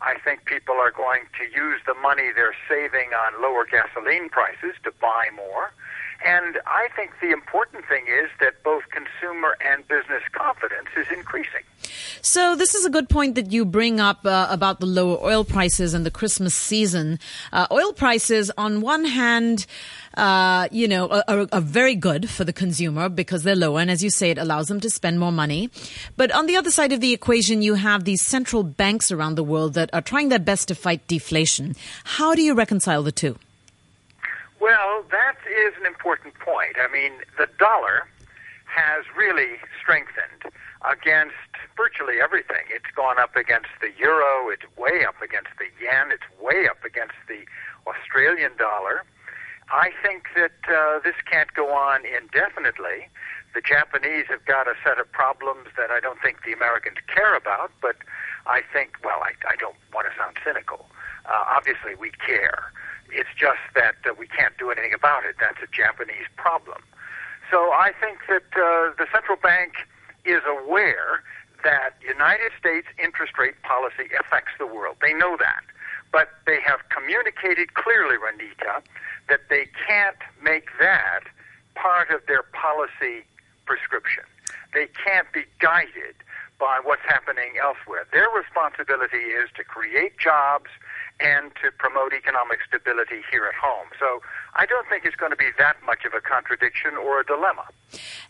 I 0.00 0.14
think 0.24 0.44
people 0.44 0.74
are 0.76 0.90
going 0.90 1.24
to 1.38 1.44
use 1.44 1.80
the 1.86 1.94
money 1.94 2.32
they're 2.34 2.56
saving 2.68 3.10
on 3.12 3.42
lower 3.42 3.66
gasoline 3.66 4.28
prices 4.28 4.74
to 4.84 4.92
buy 5.00 5.28
more. 5.34 5.72
And 6.24 6.58
I 6.66 6.88
think 6.94 7.12
the 7.20 7.30
important 7.30 7.86
thing 7.86 8.04
is 8.06 8.28
that 8.40 8.62
both 8.62 8.82
consumer 8.90 9.56
and 9.64 9.86
business 9.88 10.22
confidence 10.32 10.88
is 10.96 11.06
increasing. 11.10 11.62
So, 12.20 12.54
this 12.54 12.74
is 12.74 12.84
a 12.84 12.90
good 12.90 13.08
point 13.08 13.34
that 13.36 13.50
you 13.50 13.64
bring 13.64 14.00
up 14.00 14.26
uh, 14.26 14.46
about 14.50 14.80
the 14.80 14.86
lower 14.86 15.18
oil 15.22 15.44
prices 15.44 15.94
and 15.94 16.04
the 16.04 16.10
Christmas 16.10 16.54
season. 16.54 17.18
Uh, 17.52 17.66
oil 17.72 17.94
prices, 17.94 18.50
on 18.58 18.82
one 18.82 19.06
hand, 19.06 19.66
uh, 20.16 20.68
you 20.70 20.86
know, 20.86 21.08
are, 21.26 21.46
are, 21.50 21.60
very 21.60 21.94
good 21.94 22.28
for 22.28 22.44
the 22.44 22.52
consumer 22.52 23.08
because 23.08 23.42
they're 23.42 23.56
lower. 23.56 23.80
And 23.80 23.90
as 23.90 24.04
you 24.04 24.10
say, 24.10 24.30
it 24.30 24.38
allows 24.38 24.68
them 24.68 24.80
to 24.80 24.90
spend 24.90 25.18
more 25.18 25.32
money. 25.32 25.70
But 26.16 26.30
on 26.32 26.46
the 26.46 26.56
other 26.56 26.70
side 26.70 26.92
of 26.92 27.00
the 27.00 27.14
equation, 27.14 27.62
you 27.62 27.74
have 27.74 28.04
these 28.04 28.20
central 28.20 28.62
banks 28.62 29.10
around 29.10 29.36
the 29.36 29.44
world 29.44 29.74
that 29.74 29.88
are 29.94 30.02
trying 30.02 30.28
their 30.28 30.38
best 30.38 30.68
to 30.68 30.74
fight 30.74 31.06
deflation. 31.06 31.74
How 32.04 32.34
do 32.34 32.42
you 32.42 32.54
reconcile 32.54 33.02
the 33.02 33.12
two? 33.12 33.38
Well, 34.60 35.04
that 35.10 35.36
is 35.48 35.72
an 35.80 35.86
important 35.86 36.34
point. 36.38 36.76
I 36.78 36.92
mean, 36.92 37.12
the 37.38 37.48
dollar 37.58 38.06
has 38.66 39.04
really 39.16 39.56
strengthened 39.80 40.52
against 40.84 41.34
virtually 41.76 42.20
everything. 42.20 42.68
It's 42.68 42.92
gone 42.94 43.18
up 43.18 43.36
against 43.36 43.72
the 43.80 43.90
euro, 43.98 44.50
it's 44.50 44.64
way 44.76 45.04
up 45.04 45.20
against 45.22 45.50
the 45.58 45.66
yen, 45.82 46.12
it's 46.12 46.28
way 46.40 46.68
up 46.68 46.84
against 46.84 47.16
the 47.26 47.44
Australian 47.88 48.52
dollar. 48.58 49.02
I 49.72 49.90
think 50.02 50.28
that 50.36 50.60
uh, 50.68 51.00
this 51.00 51.16
can't 51.24 51.52
go 51.54 51.72
on 51.72 52.04
indefinitely. 52.04 53.08
The 53.54 53.60
Japanese 53.60 54.26
have 54.28 54.44
got 54.44 54.68
a 54.68 54.74
set 54.84 54.98
of 54.98 55.10
problems 55.10 55.68
that 55.76 55.90
I 55.90 56.00
don't 56.00 56.20
think 56.20 56.44
the 56.44 56.52
Americans 56.52 56.98
care 57.08 57.34
about, 57.34 57.72
but 57.80 57.96
I 58.46 58.62
think, 58.72 58.98
well, 59.02 59.22
I, 59.22 59.32
I 59.48 59.56
don't 59.56 59.76
want 59.92 60.06
to 60.10 60.16
sound 60.18 60.36
cynical. 60.44 60.86
Uh, 61.24 61.44
obviously, 61.48 61.94
we 61.94 62.10
care. 62.24 62.72
It's 63.12 63.30
just 63.36 63.60
that 63.74 63.96
uh, 64.08 64.14
we 64.18 64.26
can't 64.26 64.56
do 64.58 64.70
anything 64.70 64.94
about 64.94 65.24
it. 65.24 65.36
That's 65.40 65.58
a 65.62 65.70
Japanese 65.70 66.26
problem. 66.36 66.78
So 67.50 67.72
I 67.72 67.92
think 68.00 68.18
that 68.28 68.46
uh, 68.54 68.94
the 68.96 69.06
central 69.12 69.36
bank 69.36 69.74
is 70.24 70.42
aware 70.46 71.22
that 71.64 71.94
United 72.06 72.52
States 72.58 72.86
interest 73.02 73.36
rate 73.38 73.60
policy 73.62 74.08
affects 74.18 74.52
the 74.58 74.66
world. 74.66 74.96
They 75.02 75.12
know 75.12 75.36
that. 75.38 75.62
But 76.12 76.28
they 76.46 76.58
have 76.66 76.80
communicated 76.88 77.74
clearly, 77.74 78.16
Renita, 78.16 78.82
that 79.28 79.40
they 79.48 79.68
can't 79.86 80.16
make 80.42 80.66
that 80.80 81.20
part 81.74 82.10
of 82.10 82.20
their 82.26 82.42
policy 82.42 83.24
prescription. 83.66 84.24
They 84.74 84.88
can't 85.06 85.30
be 85.32 85.44
guided 85.60 86.16
by 86.58 86.80
what's 86.82 87.02
happening 87.06 87.54
elsewhere. 87.62 88.06
Their 88.12 88.28
responsibility 88.30 89.32
is 89.32 89.48
to 89.56 89.64
create 89.64 90.18
jobs 90.18 90.70
and 91.20 91.50
to 91.62 91.70
promote 91.78 92.12
economic 92.12 92.60
stability 92.66 93.22
here 93.30 93.44
at 93.46 93.54
home. 93.54 93.88
So 93.98 94.22
I 94.54 94.66
don't 94.66 94.88
think 94.88 95.04
it's 95.04 95.16
going 95.16 95.30
to 95.30 95.36
be 95.36 95.48
that 95.58 95.76
much 95.84 96.04
of 96.04 96.14
a 96.14 96.20
contradiction 96.20 96.96
or 96.96 97.20
a 97.20 97.24
dilemma. 97.24 97.64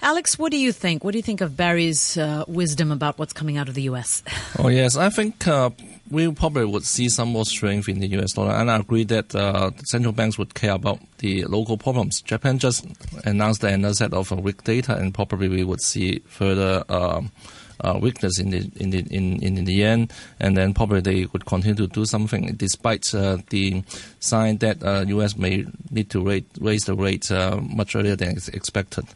Alex, 0.02 0.38
what 0.38 0.50
do 0.50 0.58
you 0.58 0.72
think? 0.72 1.04
What 1.04 1.12
do 1.12 1.18
you 1.18 1.22
think 1.22 1.40
of 1.40 1.56
Barry's 1.56 2.16
uh, 2.16 2.44
wisdom 2.48 2.90
about 2.90 3.18
what's 3.18 3.32
coming 3.32 3.56
out 3.56 3.68
of 3.68 3.74
the 3.74 3.82
U.S.? 3.82 4.22
oh, 4.58 4.68
yes. 4.68 4.96
I 4.96 5.10
think 5.10 5.46
uh, 5.46 5.70
we 6.10 6.30
probably 6.32 6.64
would 6.64 6.84
see 6.84 7.08
some 7.08 7.28
more 7.28 7.44
strength 7.44 7.88
in 7.88 8.00
the 8.00 8.08
U.S. 8.08 8.32
dollar, 8.32 8.52
and 8.52 8.70
I 8.70 8.76
agree 8.76 9.04
that 9.04 9.34
uh, 9.34 9.70
central 9.84 10.12
banks 10.12 10.38
would 10.38 10.54
care 10.54 10.72
about 10.72 11.00
the 11.18 11.44
local 11.44 11.76
problems. 11.76 12.20
Japan 12.22 12.58
just 12.58 12.86
announced 13.24 13.62
another 13.64 13.94
set 13.94 14.12
of 14.12 14.30
weak 14.42 14.64
data, 14.64 14.96
and 14.96 15.14
probably 15.14 15.48
we 15.48 15.64
would 15.64 15.80
see 15.80 16.20
further. 16.20 16.84
Um, 16.88 17.30
uh, 17.84 17.98
weakness 18.00 18.38
in 18.38 18.50
the 18.50 18.70
in 18.76 18.90
the 18.90 18.98
in, 19.10 19.42
in 19.42 19.64
the 19.64 19.72
yen, 19.72 20.08
and 20.38 20.56
then 20.56 20.74
probably 20.74 21.00
they 21.00 21.26
would 21.26 21.46
continue 21.46 21.74
to 21.74 21.86
do 21.86 22.04
something 22.04 22.54
despite 22.56 23.14
uh, 23.14 23.38
the 23.50 23.82
sign 24.20 24.58
that 24.58 24.82
uh, 24.82 25.04
U.S. 25.08 25.36
may 25.36 25.66
need 25.90 26.10
to 26.10 26.24
rate, 26.24 26.46
raise 26.60 26.84
the 26.84 26.94
rate 26.94 27.30
uh, 27.30 27.56
much 27.62 27.94
earlier 27.94 28.16
than 28.16 28.36
expected. 28.52 29.06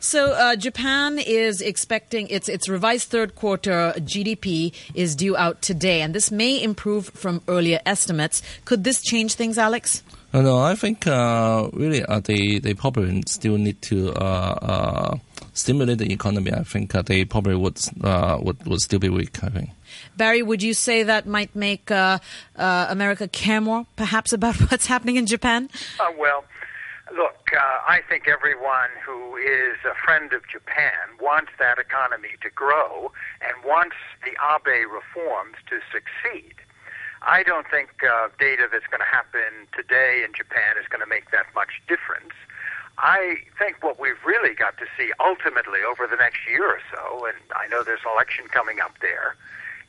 So 0.00 0.32
uh, 0.32 0.56
Japan 0.56 1.18
is 1.18 1.60
expecting 1.60 2.28
its 2.28 2.48
its 2.48 2.68
revised 2.68 3.10
third 3.10 3.34
quarter 3.34 3.92
GDP 3.98 4.72
is 4.94 5.14
due 5.14 5.36
out 5.36 5.60
today, 5.60 6.00
and 6.00 6.14
this 6.14 6.30
may 6.30 6.60
improve 6.60 7.10
from 7.10 7.42
earlier 7.48 7.80
estimates. 7.84 8.42
Could 8.64 8.84
this 8.84 9.02
change 9.02 9.34
things, 9.34 9.58
Alex? 9.58 10.02
Uh, 10.32 10.40
no, 10.40 10.58
I 10.58 10.74
think 10.74 11.06
uh, 11.06 11.68
really 11.74 12.02
uh, 12.04 12.20
they 12.20 12.58
they 12.58 12.72
probably 12.72 13.22
still 13.26 13.58
need 13.58 13.82
to 13.82 14.14
uh, 14.14 14.58
uh, 14.62 15.16
stimulate 15.60 15.98
the 15.98 16.12
economy. 16.12 16.52
I 16.52 16.64
think 16.64 16.94
uh, 16.94 17.02
they 17.02 17.24
probably 17.24 17.56
would 17.56 17.78
would 18.02 18.66
would 18.66 18.80
still 18.80 18.98
be 18.98 19.08
weak. 19.08 19.42
I 19.44 19.48
think. 19.48 19.70
Barry, 20.16 20.42
would 20.42 20.62
you 20.62 20.74
say 20.74 21.02
that 21.02 21.26
might 21.26 21.54
make 21.54 21.90
America 22.56 23.28
care 23.28 23.60
more, 23.60 23.86
perhaps, 23.96 24.32
about 24.32 24.56
what's 24.70 24.86
happening 24.86 25.16
in 25.16 25.26
Japan? 25.26 25.68
well, 26.18 26.44
Look, 27.10 27.50
uh, 27.52 27.82
I 27.88 28.02
think 28.08 28.28
everyone 28.28 28.94
who 29.04 29.34
is 29.34 29.74
a 29.82 29.96
friend 29.98 30.32
of 30.32 30.46
Japan 30.46 31.18
wants 31.20 31.50
that 31.58 31.76
economy 31.78 32.38
to 32.42 32.50
grow 32.50 33.10
and 33.42 33.64
wants 33.66 33.96
the 34.22 34.38
Abe 34.38 34.86
reforms 34.86 35.56
to 35.70 35.80
succeed. 35.90 36.54
I 37.22 37.42
don't 37.42 37.66
think 37.68 37.90
uh, 38.06 38.28
data 38.38 38.68
that's 38.70 38.86
going 38.86 39.02
to 39.02 39.10
happen 39.10 39.66
today 39.74 40.22
in 40.24 40.32
Japan 40.32 40.78
is 40.80 40.86
going 40.86 41.02
to 41.02 41.10
make 41.10 41.32
that 41.32 41.46
much 41.52 41.82
difference. 41.88 42.32
I 43.00 43.36
think 43.58 43.82
what 43.82 43.98
we've 43.98 44.22
really 44.26 44.54
got 44.54 44.76
to 44.78 44.84
see 44.96 45.10
ultimately 45.24 45.80
over 45.88 46.06
the 46.06 46.16
next 46.16 46.40
year 46.46 46.66
or 46.68 46.80
so, 46.92 47.24
and 47.24 47.36
I 47.56 47.66
know 47.68 47.82
there's 47.82 48.04
an 48.04 48.12
election 48.12 48.46
coming 48.48 48.80
up 48.80 48.92
there, 49.00 49.36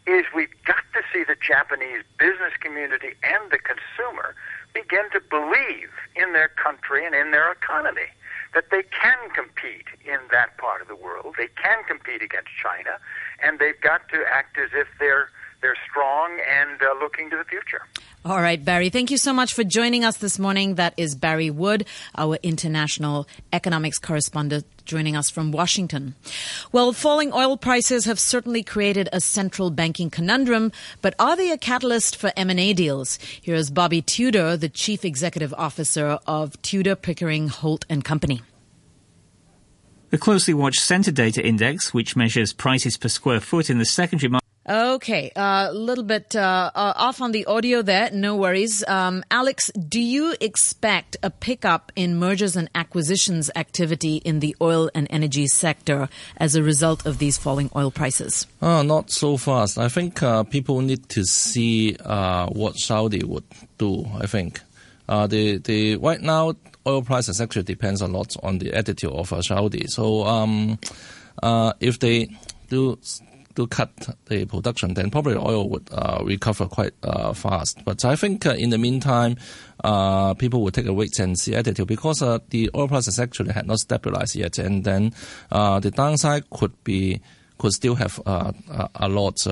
is 0.08 0.26
we've 0.34 0.56
got 0.66 0.84
to 0.94 1.02
see 1.14 1.24
the 1.24 1.36
Japanese 1.36 2.04
business 2.18 2.54
community 2.60 3.14
and 3.22 3.52
the 3.52 3.60
consumer 3.60 4.34
begin 4.74 5.12
to 5.12 5.20
believe 5.20 5.92
in 6.16 6.32
their 6.34 6.48
country 6.48 7.06
and 7.06 7.14
in 7.14 7.32
their 7.32 7.52
economy 7.52 8.10
that 8.54 8.72
they 8.72 8.84
can 8.84 9.30
compete 9.36 9.88
in 10.06 10.20
that 10.32 10.58
part 10.58 10.82
of 10.82 10.88
the 10.88 10.96
world. 10.96 11.36
They 11.38 11.50
can 11.62 11.84
compete 11.84 12.22
against 12.22 12.50
China, 12.62 12.98
and 13.44 13.60
they've 13.60 13.80
got 13.80 14.10
to 14.10 14.24
act 14.32 14.58
as 14.58 14.70
if 14.74 14.88
they're 15.00 15.30
they're 15.62 15.78
strong 15.90 16.40
and 16.50 16.82
uh, 16.82 16.94
looking 17.00 17.30
to 17.30 17.38
the 17.38 17.44
future. 17.44 17.86
All 18.24 18.42
right, 18.42 18.64
Barry, 18.64 18.90
thank 18.90 19.10
you 19.10 19.18
so 19.18 19.34
much 19.34 19.54
for 19.54 19.64
joining 19.64 20.04
us 20.04 20.18
this 20.18 20.38
morning. 20.38 20.76
That 20.76 20.94
is 20.96 21.16
Barry 21.16 21.50
Wood, 21.50 21.86
our 22.16 22.38
international 22.44 23.28
economics 23.52 23.98
correspondent, 23.98 24.66
joining 24.86 25.16
us 25.16 25.30
from 25.30 25.52
Washington. 25.52 26.14
Well, 26.72 26.94
falling 26.94 27.34
oil 27.34 27.58
prices 27.58 28.06
have 28.06 28.20
certainly 28.20 28.62
created 28.62 29.10
a 29.12 29.22
central 29.22 29.72
banking 29.72 30.12
conundrum, 30.12 30.72
but 31.02 31.16
are 31.18 31.36
they 31.36 31.52
a 31.52 31.58
catalyst 31.58 32.16
for 32.16 32.32
M&A 32.38 32.74
deals? 32.74 33.18
Here's 33.42 33.72
Bobby 33.72 34.04
Tudor, 34.04 34.56
the 34.56 34.70
chief 34.70 35.04
executive 35.04 35.54
officer 35.58 36.20
of 36.28 36.62
Tudor 36.62 36.96
Pickering 36.96 37.48
Holt 37.48 37.86
and 37.90 38.04
Company. 38.04 38.42
The 40.12 40.18
closely 40.18 40.54
watched 40.54 40.82
Centre 40.82 41.12
Data 41.12 41.42
Index, 41.42 41.94
which 41.94 42.18
measures 42.18 42.52
prices 42.52 42.98
per 42.98 43.08
square 43.08 43.40
foot 43.40 43.70
in 43.70 43.80
the 43.80 43.86
secondary 43.86 44.30
market, 44.30 44.41
Okay, 44.72 45.34
a 45.36 45.40
uh, 45.42 45.72
little 45.74 46.06
bit 46.06 46.34
uh, 46.34 46.72
uh, 46.74 46.94
off 46.96 47.20
on 47.22 47.34
the 47.34 47.46
audio 47.46 47.82
there. 47.82 48.10
No 48.14 48.38
worries. 48.38 48.88
Um, 48.88 49.22
Alex, 49.30 49.70
do 49.74 50.00
you 50.00 50.34
expect 50.40 51.18
a 51.22 51.30
pickup 51.30 51.92
in 51.98 52.18
mergers 52.18 52.56
and 52.56 52.70
acquisitions 52.74 53.52
activity 53.54 54.16
in 54.24 54.40
the 54.40 54.56
oil 54.62 54.90
and 54.96 55.08
energy 55.10 55.48
sector 55.48 56.08
as 56.38 56.56
a 56.56 56.64
result 56.64 57.06
of 57.06 57.18
these 57.18 57.38
falling 57.38 57.70
oil 57.76 57.92
prices? 57.92 58.48
Uh, 58.62 58.82
not 58.82 59.12
so 59.12 59.36
fast. 59.36 59.78
I 59.78 59.90
think 59.90 60.24
uh, 60.24 60.44
people 60.44 60.80
need 60.80 61.10
to 61.10 61.26
see 61.26 61.98
uh, 62.06 62.48
what 62.48 62.78
Saudi 62.78 63.26
would 63.26 63.44
do. 63.78 64.06
I 64.22 64.26
think 64.26 64.62
the 65.10 65.58
the 65.58 65.98
right 65.98 66.22
now 66.22 66.54
oil 66.88 67.02
prices 67.02 67.42
actually 67.42 67.64
depends 67.64 68.00
a 68.00 68.08
lot 68.08 68.38
on 68.42 68.60
the 68.60 68.74
attitude 68.74 69.12
of 69.12 69.34
Saudi. 69.44 69.88
So 69.88 70.24
um, 70.24 70.80
if 71.82 72.00
they 72.00 72.30
do 72.70 72.98
to 73.56 73.68
cut 73.68 73.92
the 74.26 74.46
production, 74.46 74.94
then 74.94 75.10
probably 75.10 75.36
oil 75.36 75.70
would 75.70 75.90
uh, 75.92 76.22
recover 76.24 76.68
quite 76.68 76.94
uh, 77.04 77.34
fast. 77.34 77.84
But 77.86 78.04
I 78.06 78.16
think 78.16 78.46
uh, 78.46 78.52
in 78.52 78.70
the 78.70 78.78
meantime, 78.78 79.38
uh, 79.84 80.34
people 80.36 80.62
will 80.62 80.72
take 80.72 80.86
a 80.86 80.94
wait 80.94 81.18
and 81.20 81.38
see 81.38 81.56
attitude 81.56 81.88
because 81.88 82.22
uh, 82.22 82.40
the 82.50 82.70
oil 82.76 82.88
prices 82.88 83.20
actually 83.20 83.54
had 83.54 83.68
not 83.68 83.80
stabilized 83.80 84.36
yet, 84.36 84.58
and 84.58 84.84
then 84.84 85.14
uh, 85.52 85.80
the 85.80 85.92
downside 85.92 86.50
could 86.50 86.84
be 86.84 87.22
could 87.58 87.74
still 87.74 87.94
have 87.94 88.20
a 88.26 89.08
lot 89.08 89.46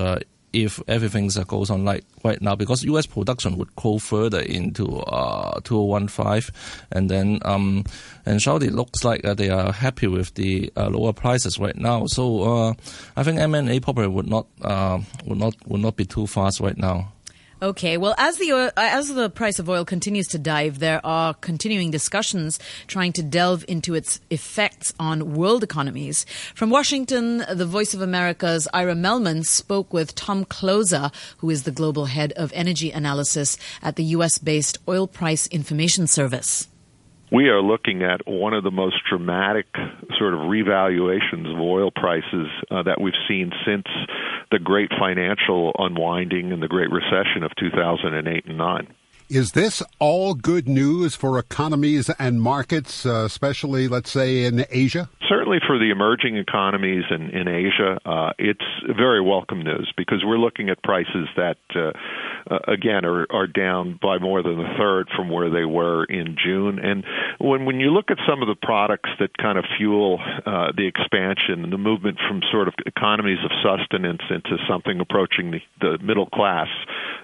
if 0.52 0.80
everything 0.88 1.30
goes 1.46 1.70
on 1.70 1.84
like 1.84 2.04
right 2.24 2.40
now, 2.40 2.54
because 2.54 2.82
U.S. 2.84 3.06
production 3.06 3.56
would 3.56 3.74
go 3.76 3.98
further 3.98 4.40
into 4.40 4.98
uh, 5.00 5.60
2015, 5.64 6.54
and 6.92 7.10
then 7.10 7.38
um, 7.44 7.84
and 8.26 8.40
Saudi 8.40 8.70
looks 8.70 9.04
like 9.04 9.24
uh, 9.24 9.34
they 9.34 9.50
are 9.50 9.72
happy 9.72 10.06
with 10.06 10.34
the 10.34 10.72
uh, 10.76 10.88
lower 10.88 11.12
prices 11.12 11.58
right 11.58 11.76
now. 11.76 12.04
So 12.06 12.42
uh, 12.42 12.74
I 13.16 13.22
think 13.22 13.38
M&A 13.38 13.80
probably 13.80 14.08
would 14.08 14.28
not 14.28 14.46
uh, 14.62 15.00
would 15.26 15.38
not 15.38 15.54
would 15.66 15.80
not 15.80 15.96
be 15.96 16.04
too 16.04 16.26
fast 16.26 16.60
right 16.60 16.76
now. 16.76 17.12
Okay. 17.62 17.98
Well, 17.98 18.14
as 18.16 18.38
the 18.38 18.72
as 18.76 19.08
the 19.08 19.28
price 19.28 19.58
of 19.58 19.68
oil 19.68 19.84
continues 19.84 20.26
to 20.28 20.38
dive, 20.38 20.78
there 20.78 21.04
are 21.04 21.34
continuing 21.34 21.90
discussions 21.90 22.58
trying 22.86 23.12
to 23.12 23.22
delve 23.22 23.66
into 23.68 23.94
its 23.94 24.18
effects 24.30 24.94
on 24.98 25.34
world 25.34 25.62
economies. 25.62 26.24
From 26.54 26.70
Washington, 26.70 27.44
the 27.52 27.66
Voice 27.66 27.92
of 27.92 28.00
America's 28.00 28.66
Ira 28.72 28.94
Melman 28.94 29.44
spoke 29.44 29.92
with 29.92 30.14
Tom 30.14 30.46
Kloza, 30.46 31.12
who 31.38 31.50
is 31.50 31.64
the 31.64 31.70
global 31.70 32.06
head 32.06 32.32
of 32.32 32.50
energy 32.54 32.90
analysis 32.90 33.58
at 33.82 33.96
the 33.96 34.04
U.S.-based 34.04 34.78
Oil 34.88 35.06
Price 35.06 35.46
Information 35.48 36.06
Service 36.06 36.66
we 37.30 37.48
are 37.48 37.62
looking 37.62 38.02
at 38.02 38.26
one 38.26 38.54
of 38.54 38.64
the 38.64 38.70
most 38.70 38.96
dramatic 39.08 39.66
sort 40.18 40.34
of 40.34 40.40
revaluations 40.40 41.52
of 41.52 41.60
oil 41.60 41.90
prices 41.90 42.48
uh, 42.70 42.82
that 42.82 43.00
we've 43.00 43.14
seen 43.28 43.52
since 43.64 43.86
the 44.50 44.58
great 44.58 44.90
financial 44.98 45.72
unwinding 45.78 46.52
and 46.52 46.62
the 46.62 46.68
Great 46.68 46.90
Recession 46.90 47.42
of 47.44 47.52
2008 47.58 48.46
and 48.46 48.58
9. 48.58 48.86
Is 49.28 49.52
this 49.52 49.80
all 50.00 50.34
good 50.34 50.68
news 50.68 51.14
for 51.14 51.38
economies 51.38 52.10
and 52.18 52.42
markets, 52.42 53.06
uh, 53.06 53.22
especially, 53.26 53.86
let's 53.86 54.10
say, 54.10 54.42
in 54.42 54.66
Asia? 54.70 55.08
Certainly 55.28 55.39
for 55.58 55.78
the 55.78 55.90
emerging 55.90 56.36
economies 56.36 57.04
in, 57.10 57.30
in 57.30 57.48
Asia, 57.48 57.98
uh, 58.04 58.32
it's 58.38 58.64
very 58.96 59.20
welcome 59.20 59.62
news 59.62 59.92
because 59.96 60.22
we're 60.24 60.38
looking 60.38 60.68
at 60.68 60.82
prices 60.82 61.28
that, 61.36 61.58
uh, 61.74 61.92
uh, 62.50 62.58
again, 62.68 63.04
are, 63.04 63.26
are 63.30 63.46
down 63.46 63.98
by 64.00 64.18
more 64.18 64.42
than 64.42 64.60
a 64.60 64.76
third 64.78 65.08
from 65.16 65.28
where 65.28 65.50
they 65.50 65.64
were 65.64 66.04
in 66.04 66.36
June. 66.42 66.78
And 66.78 67.04
when, 67.38 67.64
when 67.64 67.80
you 67.80 67.90
look 67.90 68.10
at 68.10 68.18
some 68.28 68.42
of 68.42 68.48
the 68.48 68.54
products 68.54 69.10
that 69.18 69.36
kind 69.38 69.58
of 69.58 69.64
fuel 69.76 70.20
uh, 70.46 70.72
the 70.76 70.86
expansion 70.86 71.64
and 71.64 71.72
the 71.72 71.78
movement 71.78 72.18
from 72.28 72.42
sort 72.52 72.68
of 72.68 72.74
economies 72.86 73.38
of 73.44 73.50
sustenance 73.62 74.22
into 74.30 74.56
something 74.68 75.00
approaching 75.00 75.50
the, 75.50 75.60
the 75.80 75.98
middle 76.04 76.26
class, 76.26 76.68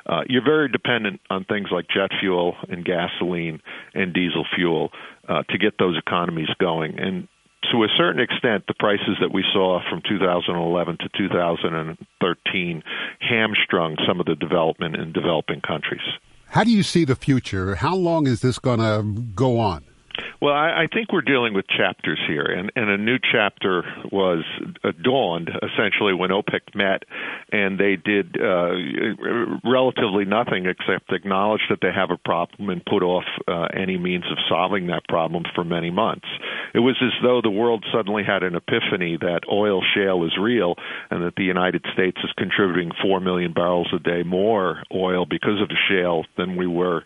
uh, 0.06 0.23
you're 0.28 0.45
very 0.45 0.68
dependent 0.68 1.21
on 1.30 1.45
things 1.45 1.68
like 1.71 1.87
jet 1.88 2.11
fuel 2.21 2.56
and 2.68 2.85
gasoline 2.85 3.61
and 3.95 4.12
diesel 4.12 4.45
fuel 4.54 4.90
uh, 5.28 5.42
to 5.49 5.59
get 5.59 5.78
those 5.78 5.97
economies 5.99 6.49
going. 6.59 6.99
And 6.99 7.28
to 7.73 7.85
a 7.85 7.89
certain 7.97 8.21
extent, 8.21 8.65
the 8.67 8.75
prices 8.75 9.17
that 9.21 9.33
we 9.33 9.45
saw 9.53 9.81
from 9.89 10.03
2011 10.09 10.99
to 10.99 11.09
2013 11.17 12.83
hamstrung 13.21 13.97
some 14.07 14.21
of 14.21 14.27
the 14.27 14.35
development 14.35 14.97
in 14.97 15.13
developing 15.13 15.61
countries. 15.61 16.03
How 16.49 16.65
do 16.65 16.71
you 16.71 16.83
see 16.83 17.05
the 17.05 17.17
future? 17.17 17.75
How 17.75 17.95
long 17.95 18.27
is 18.27 18.41
this 18.41 18.59
going 18.59 18.79
to 18.79 19.23
go 19.35 19.59
on? 19.59 19.85
Well, 20.41 20.55
I, 20.55 20.85
I 20.85 20.87
think 20.93 21.13
we're 21.13 21.23
dealing 21.23 21.55
with 21.55 21.67
chapters 21.67 22.21
here, 22.27 22.45
and, 22.45 22.71
and 22.77 22.91
a 22.91 22.99
new 22.99 23.17
chapter 23.19 23.83
was 24.13 24.45
uh, 24.85 24.93
dawned 25.03 25.51
essentially 25.63 26.15
when 26.15 26.31
OPEC 26.31 26.75
met, 26.75 27.03
and 27.53 27.79
they 27.79 27.97
did 27.97 28.37
uh, 28.41 28.73
relatively 29.65 30.25
nothing 30.25 30.67
except 30.67 31.13
acknowledge 31.13 31.63
that 31.71 31.79
they 31.81 31.93
have 31.95 32.11
a 32.11 32.19
problem 32.19 32.71
and 32.71 32.85
put 32.85 33.03
off 33.03 33.25
uh, 33.49 33.69
any 33.75 33.97
means 33.99 34.25
of 34.31 34.39
solving 34.49 34.89
that 34.89 35.03
problem 35.09 35.45
for 35.55 35.65
many 35.65 35.91
months. 35.91 36.27
It 36.75 36.81
was 36.81 36.97
as 37.01 37.13
though 37.23 37.41
the 37.43 37.51
world 37.51 37.85
suddenly 37.93 38.23
had 38.25 38.43
an 38.43 38.55
epiphany 38.55 39.17
that 39.21 39.41
oil 39.51 39.83
shale 39.95 40.25
is 40.25 40.37
real, 40.41 40.75
and 41.11 41.25
that 41.25 41.37
the 41.37 41.45
United 41.45 41.85
States 41.93 42.19
is 42.23 42.31
contributing 42.37 42.93
four 43.03 43.21
million 43.21 43.53
barrels 43.53 43.89
a 43.95 43.99
day 43.99 44.23
more 44.23 44.83
oil 44.95 45.25
because 45.25 45.61
of 45.63 45.69
the 45.69 45.77
shale 45.89 46.25
than 46.37 46.57
we 46.57 46.67
were 46.67 47.03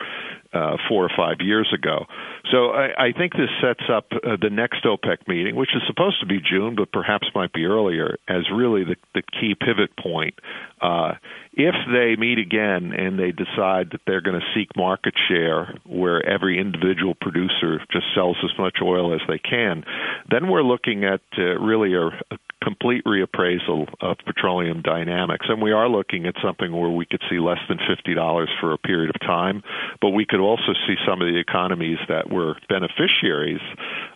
uh, 0.52 0.76
four 0.88 1.04
or 1.04 1.10
five 1.16 1.36
years 1.40 1.72
ago. 1.72 2.06
So 2.50 2.70
I, 2.70 3.06
I 3.06 3.12
think 3.12 3.32
this 3.32 3.50
sets 3.60 3.88
up 3.92 4.06
uh, 4.12 4.36
the 4.40 4.50
next 4.50 4.84
OPEC 4.84 5.28
meeting, 5.28 5.54
which 5.54 5.70
is 5.74 5.82
supposed 5.86 6.20
to 6.20 6.26
be 6.26 6.40
June, 6.40 6.74
but 6.76 6.90
perhaps 6.92 7.28
might 7.34 7.52
be 7.52 7.64
earlier, 7.64 8.16
as 8.28 8.50
really 8.52 8.84
the, 8.84 8.96
the 9.14 9.22
key 9.22 9.54
pivot 9.54 9.96
point. 9.96 10.34
Uh, 10.80 11.12
if 11.52 11.74
they 11.92 12.16
meet 12.16 12.38
again 12.38 12.92
and 12.92 13.18
they 13.18 13.32
decide 13.32 13.90
that 13.90 14.00
they're 14.06 14.20
going 14.20 14.38
to 14.38 14.46
seek 14.54 14.68
market 14.76 15.14
share 15.28 15.74
where 15.84 16.24
every 16.24 16.58
individual 16.60 17.14
producer 17.20 17.82
just 17.92 18.06
sells 18.14 18.36
as 18.44 18.56
much 18.58 18.78
oil 18.82 19.14
as 19.14 19.20
they 19.28 19.38
can, 19.38 19.84
then 20.30 20.48
we're 20.48 20.62
looking 20.62 21.04
at 21.04 21.20
uh, 21.36 21.58
really 21.58 21.94
a, 21.94 22.06
a 22.06 22.38
complete 22.62 23.04
reappraisal 23.04 23.88
of 24.00 24.18
petroleum 24.24 24.82
dynamics. 24.82 25.46
And 25.48 25.62
we 25.62 25.72
are 25.72 25.88
looking 25.88 26.26
at 26.26 26.34
something 26.42 26.72
where 26.72 26.90
we 26.90 27.06
could 27.06 27.22
see 27.30 27.38
less 27.38 27.58
than 27.68 27.78
$50 27.78 28.46
for 28.60 28.72
a 28.72 28.78
period 28.78 29.10
of 29.14 29.20
time, 29.20 29.62
but 30.00 30.10
we 30.10 30.26
could 30.26 30.40
also 30.40 30.72
see 30.86 30.94
some 31.06 31.20
of 31.20 31.26
the 31.26 31.38
economies 31.38 31.98
that 32.08 32.30
were 32.30 32.56
beneficiaries 32.68 33.62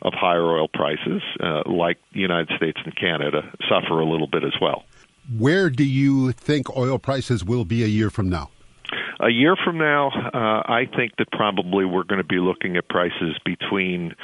of 0.03 0.13
higher 0.13 0.45
oil 0.45 0.69
prices, 0.69 1.23
uh, 1.41 1.63
like 1.67 1.99
the 2.13 2.21
United 2.21 2.55
States 2.57 2.79
and 2.85 2.95
Canada, 2.95 3.51
suffer 3.69 3.99
a 3.99 4.05
little 4.05 4.29
bit 4.29 4.45
as 4.45 4.55
well. 4.61 4.85
Where 5.33 5.71
do 5.71 5.85
you 5.85 6.33
think 6.33 6.77
oil 6.77 6.99
prices 6.99 7.45
will 7.45 7.65
be 7.65 7.83
a 7.83 7.87
year 7.87 8.11
from 8.11 8.29
now? 8.29 8.51
A 9.21 9.31
year 9.31 9.57
from 9.65 9.79
now, 9.79 10.09
uh, 10.09 10.63
I 10.71 10.87
think 10.95 11.13
that 11.19 11.31
probably 11.33 11.85
we're 11.85 12.05
going 12.05 12.21
to 12.21 12.27
be 12.27 12.39
looking 12.39 12.77
at 12.77 12.89
prices 12.89 13.39
between 13.45 14.15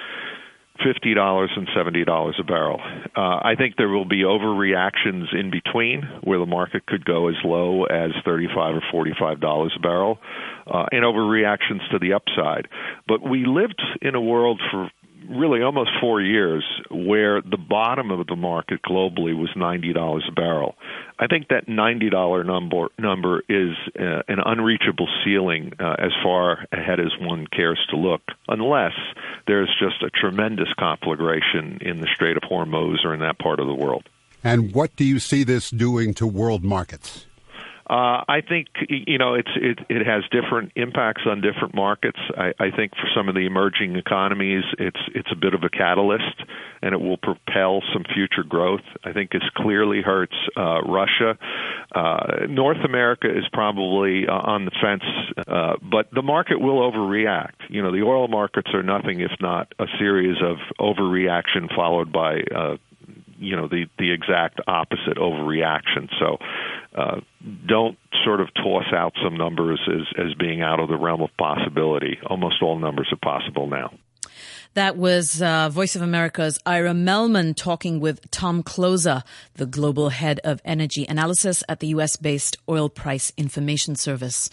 fifty 0.84 1.14
dollars 1.14 1.50
and 1.56 1.68
seventy 1.74 2.04
dollars 2.04 2.36
a 2.40 2.44
barrel. 2.44 2.80
Uh, 3.16 3.20
I 3.20 3.54
think 3.56 3.76
there 3.76 3.88
will 3.88 4.04
be 4.04 4.22
overreactions 4.22 5.32
in 5.32 5.50
between, 5.50 6.02
where 6.22 6.38
the 6.38 6.46
market 6.46 6.86
could 6.86 7.04
go 7.04 7.28
as 7.28 7.36
low 7.44 7.84
as 7.84 8.10
thirty-five 8.24 8.74
or 8.74 8.82
forty-five 8.90 9.40
dollars 9.40 9.72
a 9.76 9.80
barrel, 9.80 10.18
uh, 10.66 10.86
and 10.90 11.04
overreactions 11.04 11.88
to 11.92 11.98
the 11.98 12.12
upside. 12.12 12.68
But 13.06 13.22
we 13.22 13.46
lived 13.46 13.80
in 14.02 14.14
a 14.14 14.20
world 14.20 14.60
for 14.70 14.90
really 15.30 15.62
almost 15.62 15.90
four 16.00 16.20
years 16.20 16.64
where 16.90 17.40
the 17.40 17.56
bottom 17.56 18.10
of 18.10 18.26
the 18.26 18.36
market 18.36 18.80
globally 18.82 19.38
was 19.38 19.50
ninety 19.56 19.92
dollars 19.92 20.24
a 20.28 20.32
barrel. 20.32 20.74
I 21.18 21.26
think 21.26 21.48
that 21.48 21.68
ninety 21.68 22.10
dollar 22.10 22.42
number 22.44 22.88
number 22.98 23.42
is 23.48 23.76
uh, 23.98 24.22
an 24.28 24.40
unreachable 24.44 25.08
ceiling 25.24 25.72
uh, 25.78 25.96
as 25.98 26.12
far 26.22 26.66
ahead 26.72 27.00
as 27.00 27.12
one 27.20 27.46
cares 27.46 27.80
to 27.90 27.96
look, 27.96 28.22
unless 28.48 28.92
there's 29.46 29.70
just 29.78 30.02
a 30.02 30.10
tremendous 30.10 30.68
conflagration 30.78 31.78
in 31.80 32.00
the 32.00 32.08
Strait 32.14 32.36
of 32.36 32.42
Hormuz 32.42 33.04
or 33.04 33.14
in 33.14 33.20
that 33.20 33.38
part 33.38 33.60
of 33.60 33.66
the 33.66 33.74
world. 33.74 34.08
And 34.42 34.74
what 34.74 34.96
do 34.96 35.04
you 35.04 35.18
see 35.18 35.44
this 35.44 35.70
doing 35.70 36.14
to 36.14 36.26
world 36.26 36.64
markets? 36.64 37.26
Uh, 37.90 38.22
I 38.28 38.40
think 38.48 38.68
you 38.88 39.18
know 39.18 39.34
it's 39.34 39.50
it, 39.56 39.80
it 39.88 40.06
has 40.06 40.22
different 40.30 40.70
impacts 40.76 41.22
on 41.26 41.40
different 41.40 41.74
markets. 41.74 42.20
I, 42.38 42.52
I 42.60 42.70
think 42.70 42.92
for 42.94 43.08
some 43.16 43.28
of 43.28 43.34
the 43.34 43.46
emerging 43.46 43.96
economies, 43.96 44.62
it's 44.78 45.00
it's 45.12 45.26
a 45.32 45.34
bit 45.34 45.54
of 45.54 45.64
a 45.64 45.68
catalyst, 45.68 46.44
and 46.82 46.94
it 46.94 47.00
will 47.00 47.16
propel 47.16 47.82
some 47.92 48.04
future 48.14 48.44
growth. 48.48 48.86
I 49.02 49.12
think 49.12 49.34
it 49.34 49.42
clearly 49.56 50.02
hurts 50.02 50.36
uh, 50.56 50.82
Russia. 50.82 51.36
Uh, 51.92 52.46
North 52.48 52.84
America 52.84 53.26
is 53.26 53.44
probably 53.52 54.28
uh, 54.28 54.34
on 54.34 54.66
the 54.66 54.72
fence, 54.80 55.02
uh, 55.48 55.74
but 55.82 56.14
the 56.14 56.22
market 56.22 56.60
will 56.60 56.88
overreact. 56.88 57.58
You 57.70 57.82
know, 57.82 57.90
the 57.90 58.02
oil 58.02 58.28
markets 58.28 58.68
are 58.72 58.84
nothing 58.84 59.18
if 59.18 59.32
not 59.40 59.74
a 59.80 59.86
series 59.98 60.36
of 60.40 60.58
overreaction 60.78 61.74
followed 61.74 62.12
by 62.12 62.42
uh, 62.54 62.76
you 63.40 63.56
know 63.56 63.66
the 63.66 63.86
the 63.98 64.12
exact 64.12 64.60
opposite 64.66 65.16
overreaction. 65.16 66.08
So 66.18 66.38
uh, 66.96 67.20
don't 67.66 67.98
sort 68.24 68.40
of 68.40 68.52
toss 68.54 68.92
out 68.92 69.14
some 69.22 69.36
numbers 69.36 69.80
as 69.88 70.06
as 70.18 70.34
being 70.34 70.62
out 70.62 70.78
of 70.78 70.88
the 70.88 70.96
realm 70.96 71.22
of 71.22 71.30
possibility. 71.38 72.18
Almost 72.26 72.62
all 72.62 72.78
numbers 72.78 73.08
are 73.12 73.16
possible 73.16 73.66
now. 73.66 73.90
That 74.74 74.96
was 74.96 75.42
uh, 75.42 75.68
Voice 75.68 75.96
of 75.96 76.02
America's 76.02 76.58
Ira 76.64 76.92
Melman 76.92 77.56
talking 77.56 77.98
with 77.98 78.30
Tom 78.30 78.62
Kloza, 78.62 79.24
the 79.54 79.66
global 79.66 80.10
head 80.10 80.40
of 80.44 80.62
energy 80.64 81.04
analysis 81.08 81.64
at 81.68 81.80
the 81.80 81.88
U.S. 81.88 82.16
based 82.16 82.56
Oil 82.68 82.88
Price 82.88 83.32
Information 83.36 83.96
Service. 83.96 84.48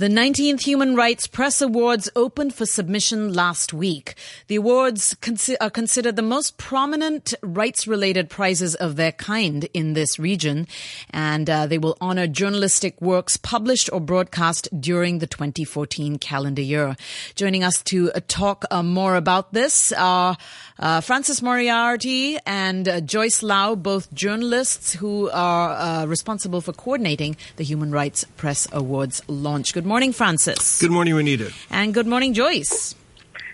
The 0.03 0.09
19th 0.09 0.63
Human 0.63 0.97
Rights 0.97 1.29
Press 1.29 1.63
Awards 1.63 2.11
opened 2.17 2.55
for 2.57 2.67
submission 2.67 3.33
last 3.33 3.73
week. 3.73 4.17
The 4.49 4.57
awards 4.57 5.15
consi- 5.23 5.55
are 5.61 5.71
considered 5.71 6.17
the 6.17 6.23
most 6.23 6.59
prominent 6.59 7.35
rights 7.41 7.87
related 7.87 8.29
prizes 8.29 8.75
of 8.75 8.97
their 8.97 9.13
kind 9.13 9.69
in 9.73 9.93
this 9.93 10.19
region, 10.19 10.67
and 11.11 11.49
uh, 11.49 11.69
they 11.69 11.79
will 11.79 11.97
honor 12.01 12.27
journalistic 12.27 13.01
works 13.01 13.37
published 13.37 13.91
or 13.93 14.01
broadcast 14.01 14.69
during 14.81 15.21
the 15.21 15.29
2014 15.29 16.19
calendar 16.19 16.63
year. 16.63 16.97
Joining 17.37 17.63
us 17.63 17.81
to 17.85 18.11
uh, 18.11 18.19
talk 18.27 18.65
uh, 18.73 18.83
more 18.83 19.15
about 19.15 19.53
this 19.53 19.93
are 19.93 20.37
uh, 20.83 21.01
Francis 21.01 21.41
Moriarty 21.41 22.39
and 22.45 22.89
uh, 22.89 23.01
Joyce 23.01 23.43
Lau, 23.43 23.77
both 23.77 24.13
journalists 24.13 24.93
who 24.93 25.31
are 25.31 25.71
uh, 25.71 26.07
responsible 26.07 26.61
for 26.61 26.73
coordinating 26.73 27.37
the 27.57 27.65
Human 27.65 27.93
Rights 27.93 28.25
Press 28.37 28.67
Awards 28.73 29.23
launch. 29.29 29.73
Good 29.73 29.87
morning, 29.87 30.13
Francis. 30.13 30.81
Good 30.81 30.91
morning, 30.91 31.15
Renita. 31.15 31.55
And 31.71 31.95
good 31.95 32.09
morning, 32.09 32.35
Joyce. 32.35 32.97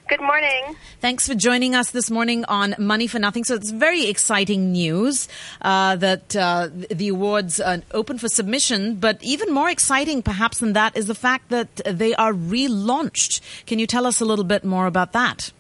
Good 0.09 0.23
morning. 0.23 0.75
Thanks 1.03 1.29
for 1.29 1.35
joining 1.35 1.75
us 1.75 1.91
this 1.91 2.11
morning 2.11 2.47
on 2.47 2.75
Money 2.79 3.07
for 3.07 3.19
Nothing. 3.19 3.45
So 3.45 3.55
it's 3.55 3.73
very 3.73 4.07
exciting 4.07 4.73
news 4.73 5.29
uh, 5.61 5.97
that 5.97 6.35
uh, 6.35 6.71
the 6.73 7.09
awards 7.09 7.61
are 7.61 7.83
open 7.93 8.17
for 8.17 8.31
submission, 8.31 8.95
but 8.95 9.23
even 9.23 9.53
more 9.53 9.69
exciting, 9.69 10.23
perhaps, 10.23 10.61
than 10.61 10.73
that 10.73 10.97
is 10.97 11.09
the 11.09 11.15
fact 11.15 11.51
that 11.51 11.77
they 11.85 12.15
are 12.15 12.33
relaunched. 12.33 13.43
Can 13.67 13.79
you 13.79 13.87
tell 13.87 14.07
us 14.07 14.23
a 14.23 14.25
little 14.25 14.47
bit 14.47 14.65
more 14.65 14.87
about 14.87 15.13
that? 15.13 15.53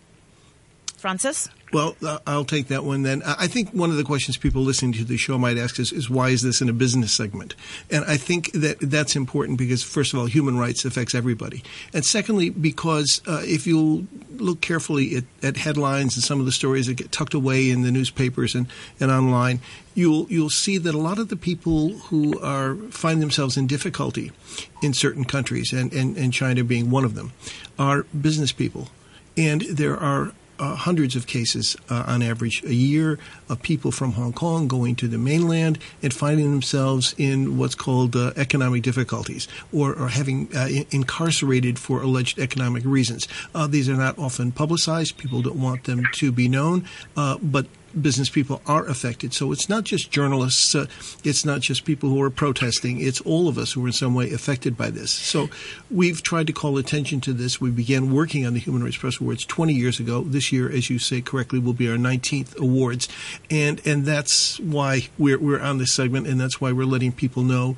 Francis? 0.96 1.50
Well, 1.72 1.96
uh, 2.04 2.18
I'll 2.26 2.44
take 2.44 2.68
that 2.68 2.84
one 2.84 3.02
then. 3.02 3.22
I 3.22 3.46
think 3.46 3.70
one 3.70 3.90
of 3.90 3.96
the 3.96 4.04
questions 4.04 4.36
people 4.38 4.62
listening 4.62 4.92
to 4.94 5.04
the 5.04 5.18
show 5.18 5.36
might 5.36 5.58
ask 5.58 5.78
is, 5.78 5.92
is 5.92 6.08
why 6.08 6.30
is 6.30 6.42
this 6.42 6.62
in 6.62 6.68
a 6.68 6.72
business 6.72 7.12
segment? 7.12 7.54
And 7.90 8.04
I 8.06 8.16
think 8.16 8.52
that 8.52 8.78
that's 8.80 9.16
important 9.16 9.58
because, 9.58 9.82
first 9.82 10.14
of 10.14 10.18
all, 10.18 10.26
human 10.26 10.56
rights 10.58 10.84
affects 10.84 11.14
everybody. 11.14 11.62
And 11.92 12.04
secondly, 12.04 12.48
because 12.48 13.20
uh, 13.26 13.42
if 13.44 13.66
you 13.66 14.06
look 14.36 14.60
carefully 14.60 15.16
at, 15.16 15.24
at, 15.42 15.56
headlines 15.56 16.16
and 16.16 16.24
some 16.24 16.40
of 16.40 16.46
the 16.46 16.52
stories 16.52 16.86
that 16.86 16.94
get 16.94 17.12
tucked 17.12 17.34
away 17.34 17.70
in 17.70 17.82
the 17.82 17.90
newspapers 17.90 18.54
and, 18.54 18.66
and 19.00 19.10
online, 19.10 19.60
you'll 19.94 20.26
you'll 20.30 20.48
see 20.48 20.78
that 20.78 20.94
a 20.94 20.98
lot 20.98 21.18
of 21.18 21.28
the 21.28 21.36
people 21.36 21.90
who 21.90 22.38
are 22.40 22.76
find 22.90 23.20
themselves 23.20 23.56
in 23.56 23.66
difficulty 23.66 24.32
in 24.80 24.94
certain 24.94 25.24
countries, 25.24 25.72
and, 25.72 25.92
and, 25.92 26.16
and 26.16 26.32
China 26.32 26.64
being 26.64 26.90
one 26.90 27.04
of 27.04 27.14
them, 27.14 27.32
are 27.78 28.04
business 28.18 28.52
people. 28.52 28.88
And 29.36 29.62
there 29.62 29.96
are 29.96 30.32
uh, 30.58 30.74
hundreds 30.74 31.16
of 31.16 31.26
cases 31.26 31.76
uh, 31.88 32.04
on 32.06 32.22
average 32.22 32.62
a 32.64 32.74
year 32.74 33.18
of 33.48 33.62
people 33.62 33.92
from 33.92 34.12
Hong 34.12 34.32
Kong 34.32 34.68
going 34.68 34.96
to 34.96 35.08
the 35.08 35.18
mainland 35.18 35.78
and 36.02 36.12
finding 36.12 36.50
themselves 36.50 37.14
in 37.18 37.58
what's 37.58 37.74
called 37.74 38.16
uh, 38.16 38.32
economic 38.36 38.82
difficulties 38.82 39.48
or, 39.72 39.94
or 39.94 40.08
having 40.08 40.48
uh, 40.56 40.68
incarcerated 40.90 41.78
for 41.78 42.02
alleged 42.02 42.38
economic 42.38 42.84
reasons. 42.84 43.28
Uh, 43.54 43.66
these 43.66 43.88
are 43.88 43.96
not 43.96 44.18
often 44.18 44.52
publicized. 44.52 45.16
People 45.18 45.42
don't 45.42 45.60
want 45.60 45.84
them 45.84 46.04
to 46.14 46.32
be 46.32 46.48
known, 46.48 46.86
uh, 47.16 47.38
but 47.42 47.66
business 47.98 48.28
people 48.28 48.60
are 48.66 48.86
affected. 48.86 49.34
So 49.34 49.52
it's 49.52 49.68
not 49.68 49.84
just 49.84 50.10
journalists, 50.10 50.74
uh, 50.74 50.86
it's 51.24 51.44
not 51.44 51.60
just 51.60 51.84
people 51.84 52.08
who 52.08 52.20
are 52.22 52.30
protesting, 52.30 53.00
it's 53.00 53.20
all 53.22 53.48
of 53.48 53.58
us 53.58 53.72
who 53.72 53.84
are 53.84 53.88
in 53.88 53.92
some 53.92 54.14
way 54.14 54.32
affected 54.32 54.76
by 54.76 54.90
this. 54.90 55.10
So 55.10 55.48
we've 55.90 56.22
tried 56.22 56.46
to 56.48 56.52
call 56.52 56.78
attention 56.78 57.20
to 57.22 57.32
this. 57.32 57.60
We 57.60 57.70
began 57.70 58.12
working 58.12 58.46
on 58.46 58.54
the 58.54 58.60
Human 58.60 58.82
Rights 58.82 58.96
Press 58.96 59.20
Awards 59.20 59.44
20 59.44 59.74
years 59.74 60.00
ago. 60.00 60.22
This 60.22 60.52
year, 60.52 60.70
as 60.70 60.90
you 60.90 60.98
say 60.98 61.20
correctly, 61.20 61.58
will 61.58 61.72
be 61.72 61.90
our 61.90 61.96
19th 61.96 62.56
awards. 62.58 63.08
And, 63.50 63.80
and 63.86 64.04
that's 64.04 64.58
why 64.60 65.08
we're, 65.18 65.38
we're 65.38 65.60
on 65.60 65.78
this 65.78 65.92
segment, 65.92 66.26
and 66.26 66.40
that's 66.40 66.60
why 66.60 66.72
we're 66.72 66.86
letting 66.86 67.12
people 67.12 67.42
know 67.42 67.76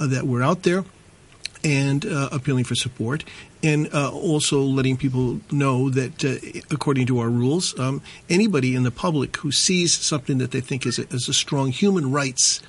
uh, 0.00 0.06
that 0.06 0.24
we're 0.24 0.42
out 0.42 0.62
there 0.62 0.84
and 1.64 2.04
uh, 2.06 2.28
appealing 2.32 2.64
for 2.64 2.74
support, 2.74 3.24
and 3.62 3.88
uh, 3.92 4.10
also 4.10 4.60
letting 4.60 4.96
people 4.96 5.40
know 5.50 5.90
that, 5.90 6.24
uh, 6.24 6.60
according 6.70 7.06
to 7.06 7.18
our 7.18 7.28
rules, 7.28 7.78
um, 7.78 8.00
anybody 8.28 8.74
in 8.74 8.84
the 8.84 8.90
public 8.90 9.36
who 9.38 9.50
sees 9.50 9.92
something 9.92 10.38
that 10.38 10.50
they 10.50 10.60
think 10.60 10.86
is 10.86 10.98
a, 10.98 11.08
is 11.08 11.28
a 11.28 11.34
strong 11.34 11.70
human 11.70 12.12
rights 12.12 12.62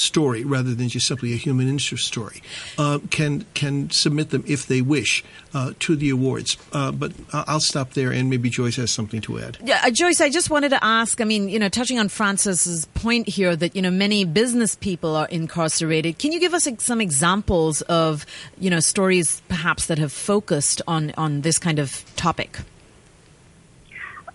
story 0.00 0.44
rather 0.44 0.74
than 0.74 0.88
just 0.88 1.06
simply 1.06 1.32
a 1.32 1.36
human 1.36 1.68
interest 1.68 2.06
story 2.06 2.42
uh, 2.78 2.98
can 3.10 3.44
can 3.54 3.90
submit 3.90 4.30
them 4.30 4.42
if 4.46 4.66
they 4.66 4.80
wish 4.80 5.22
uh, 5.54 5.72
to 5.78 5.96
the 5.96 6.10
awards. 6.10 6.56
Uh, 6.72 6.90
but 6.90 7.12
I'll 7.32 7.60
stop 7.60 7.92
there, 7.92 8.10
and 8.10 8.30
maybe 8.30 8.50
Joyce 8.50 8.76
has 8.76 8.90
something 8.90 9.20
to 9.22 9.38
add. 9.38 9.58
Yeah, 9.62 9.80
uh, 9.84 9.90
Joyce, 9.90 10.20
I 10.20 10.30
just 10.30 10.50
wanted 10.50 10.70
to 10.70 10.82
ask. 10.82 11.20
I 11.20 11.24
mean, 11.24 11.48
you 11.48 11.58
know, 11.58 11.68
touching 11.68 11.98
on 11.98 12.08
Francis's 12.08 12.86
point 12.86 13.28
here 13.28 13.54
that 13.54 13.76
you 13.76 13.82
know 13.82 13.90
many 13.90 14.24
business 14.24 14.74
people 14.74 15.14
are 15.16 15.28
incarcerated. 15.28 16.18
Can 16.18 16.32
you 16.32 16.40
give 16.40 16.54
us 16.54 16.66
some 16.78 17.00
examples 17.00 17.82
of 17.82 18.24
you 18.58 18.70
know 18.70 18.80
stories 18.80 19.42
perhaps 19.48 19.86
that 19.86 19.98
have 19.98 20.12
focused 20.12 20.82
on 20.88 21.12
on 21.16 21.42
this 21.42 21.58
kind 21.58 21.78
of 21.78 22.04
topic? 22.16 22.58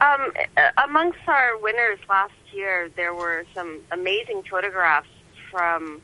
Um, 0.01 0.33
amongst 0.83 1.19
our 1.27 1.57
winners 1.59 1.99
last 2.09 2.33
year, 2.51 2.89
there 2.95 3.13
were 3.13 3.45
some 3.55 3.79
amazing 3.91 4.43
photographs 4.49 5.07
from 5.51 6.01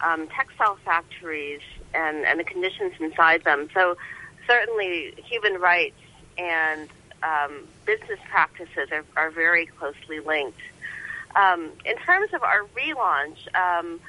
um, 0.00 0.28
textile 0.28 0.76
factories 0.84 1.60
and, 1.94 2.24
and 2.24 2.38
the 2.40 2.44
conditions 2.44 2.92
inside 3.00 3.44
them. 3.44 3.68
So 3.74 3.96
certainly 4.46 5.14
human 5.16 5.60
rights 5.60 6.00
and 6.38 6.88
um, 7.22 7.64
business 7.86 8.18
practices 8.30 8.88
are, 8.90 9.04
are 9.16 9.30
very 9.30 9.66
closely 9.66 10.20
linked. 10.20 10.58
Um, 11.34 11.70
in 11.84 11.96
terms 11.98 12.32
of 12.34 12.42
our 12.42 12.62
relaunch, 12.76 13.54
um, 13.54 14.00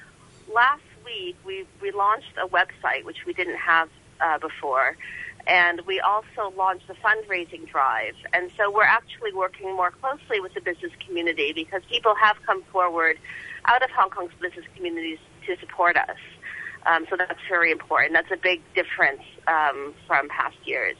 last 0.54 0.82
week 1.06 1.36
we, 1.46 1.66
we 1.82 1.92
launched 1.92 2.34
a 2.42 2.48
website 2.48 3.04
which 3.04 3.26
we 3.26 3.34
didn't 3.34 3.58
have 3.58 3.90
uh, 4.20 4.40
before, 4.40 4.98
and 5.46 5.82
we 5.82 6.00
also 6.00 6.54
launched 6.58 6.90
a 6.90 6.94
fundraising 6.96 7.68
drive. 7.68 8.16
And 8.34 8.50
so 8.58 8.72
we're 8.72 8.84
actually 8.84 9.34
working 9.34 9.76
more 9.76 9.92
closely 9.92 10.40
with 10.40 10.54
the 10.54 10.62
business 10.62 10.92
community 11.06 11.54
because 11.54 11.82
people 11.90 12.16
have 12.16 12.38
come 12.46 12.64
forward 12.64 13.18
out 13.66 13.84
of 13.84 13.90
Hong 13.92 14.10
Kong's 14.10 14.32
business 14.42 14.66
communities 14.76 15.20
to 15.48 15.58
support 15.58 15.98
us. 15.98 16.18
Um, 16.86 17.06
so 17.10 17.16
that's 17.16 17.40
very 17.48 17.72
important. 17.72 18.14
That's 18.14 18.32
a 18.32 18.38
big 18.38 18.62
difference 18.74 19.22
um, 19.48 19.94
from 20.08 20.28
past 20.30 20.58
years. 20.66 20.98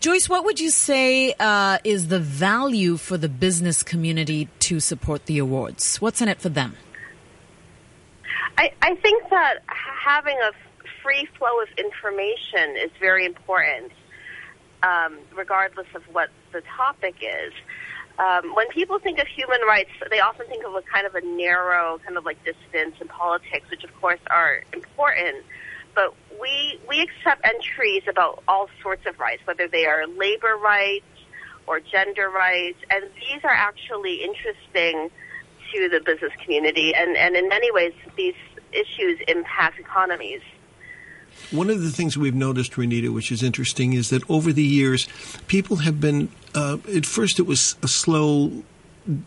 Joyce, 0.00 0.28
what 0.28 0.44
would 0.44 0.58
you 0.58 0.70
say 0.70 1.32
uh, 1.38 1.78
is 1.84 2.08
the 2.08 2.18
value 2.18 2.96
for 2.96 3.16
the 3.16 3.28
business 3.28 3.82
community 3.82 4.48
to 4.58 4.80
support 4.80 5.26
the 5.26 5.38
awards? 5.38 6.00
What's 6.00 6.20
in 6.20 6.28
it 6.28 6.40
for 6.40 6.48
them? 6.48 6.74
I, 8.58 8.72
I 8.82 8.96
think 8.96 9.30
that 9.30 9.60
having 9.66 10.36
a 10.36 10.50
free 11.02 11.28
flow 11.38 11.60
of 11.62 11.68
information 11.78 12.76
is 12.76 12.90
very 13.00 13.24
important, 13.24 13.92
um, 14.82 15.18
regardless 15.34 15.86
of 15.94 16.02
what 16.12 16.30
the 16.52 16.62
topic 16.76 17.14
is 17.22 17.52
um, 18.18 18.54
when 18.54 18.68
people 18.68 18.98
think 18.98 19.18
of 19.18 19.26
human 19.26 19.60
rights, 19.62 19.90
they 20.10 20.20
often 20.20 20.46
think 20.46 20.64
of 20.64 20.74
a 20.74 20.82
kind 20.82 21.06
of 21.06 21.14
a 21.14 21.20
narrow, 21.20 21.98
kind 22.04 22.16
of 22.16 22.24
like 22.24 22.38
distance 22.44 22.96
in 23.00 23.08
politics, 23.08 23.70
which 23.70 23.84
of 23.84 24.00
course 24.00 24.20
are 24.30 24.62
important. 24.72 25.44
But 25.94 26.14
we 26.40 26.78
we 26.88 27.00
accept 27.00 27.42
entries 27.44 28.02
about 28.08 28.42
all 28.48 28.68
sorts 28.82 29.06
of 29.06 29.18
rights, 29.18 29.42
whether 29.46 29.68
they 29.68 29.86
are 29.86 30.06
labor 30.06 30.56
rights 30.56 31.04
or 31.66 31.80
gender 31.80 32.28
rights, 32.28 32.78
and 32.90 33.04
these 33.14 33.44
are 33.44 33.50
actually 33.50 34.22
interesting 34.24 35.10
to 35.72 35.88
the 35.88 36.00
business 36.00 36.32
community, 36.42 36.94
and, 36.94 37.16
and 37.16 37.36
in 37.36 37.48
many 37.48 37.70
ways, 37.72 37.92
these 38.16 38.34
issues 38.72 39.18
impact 39.28 39.78
economies. 39.78 40.40
One 41.50 41.70
of 41.70 41.82
the 41.82 41.90
things 41.90 42.16
we've 42.16 42.34
noticed, 42.34 42.72
Renita, 42.72 43.12
which 43.12 43.32
is 43.32 43.42
interesting, 43.42 43.92
is 43.92 44.10
that 44.10 44.28
over 44.30 44.52
the 44.52 44.62
years, 44.62 45.08
people 45.46 45.76
have 45.78 46.00
been, 46.00 46.28
uh, 46.54 46.78
at 46.94 47.06
first 47.06 47.38
it 47.38 47.46
was 47.46 47.76
a 47.82 47.88
slow 47.88 48.62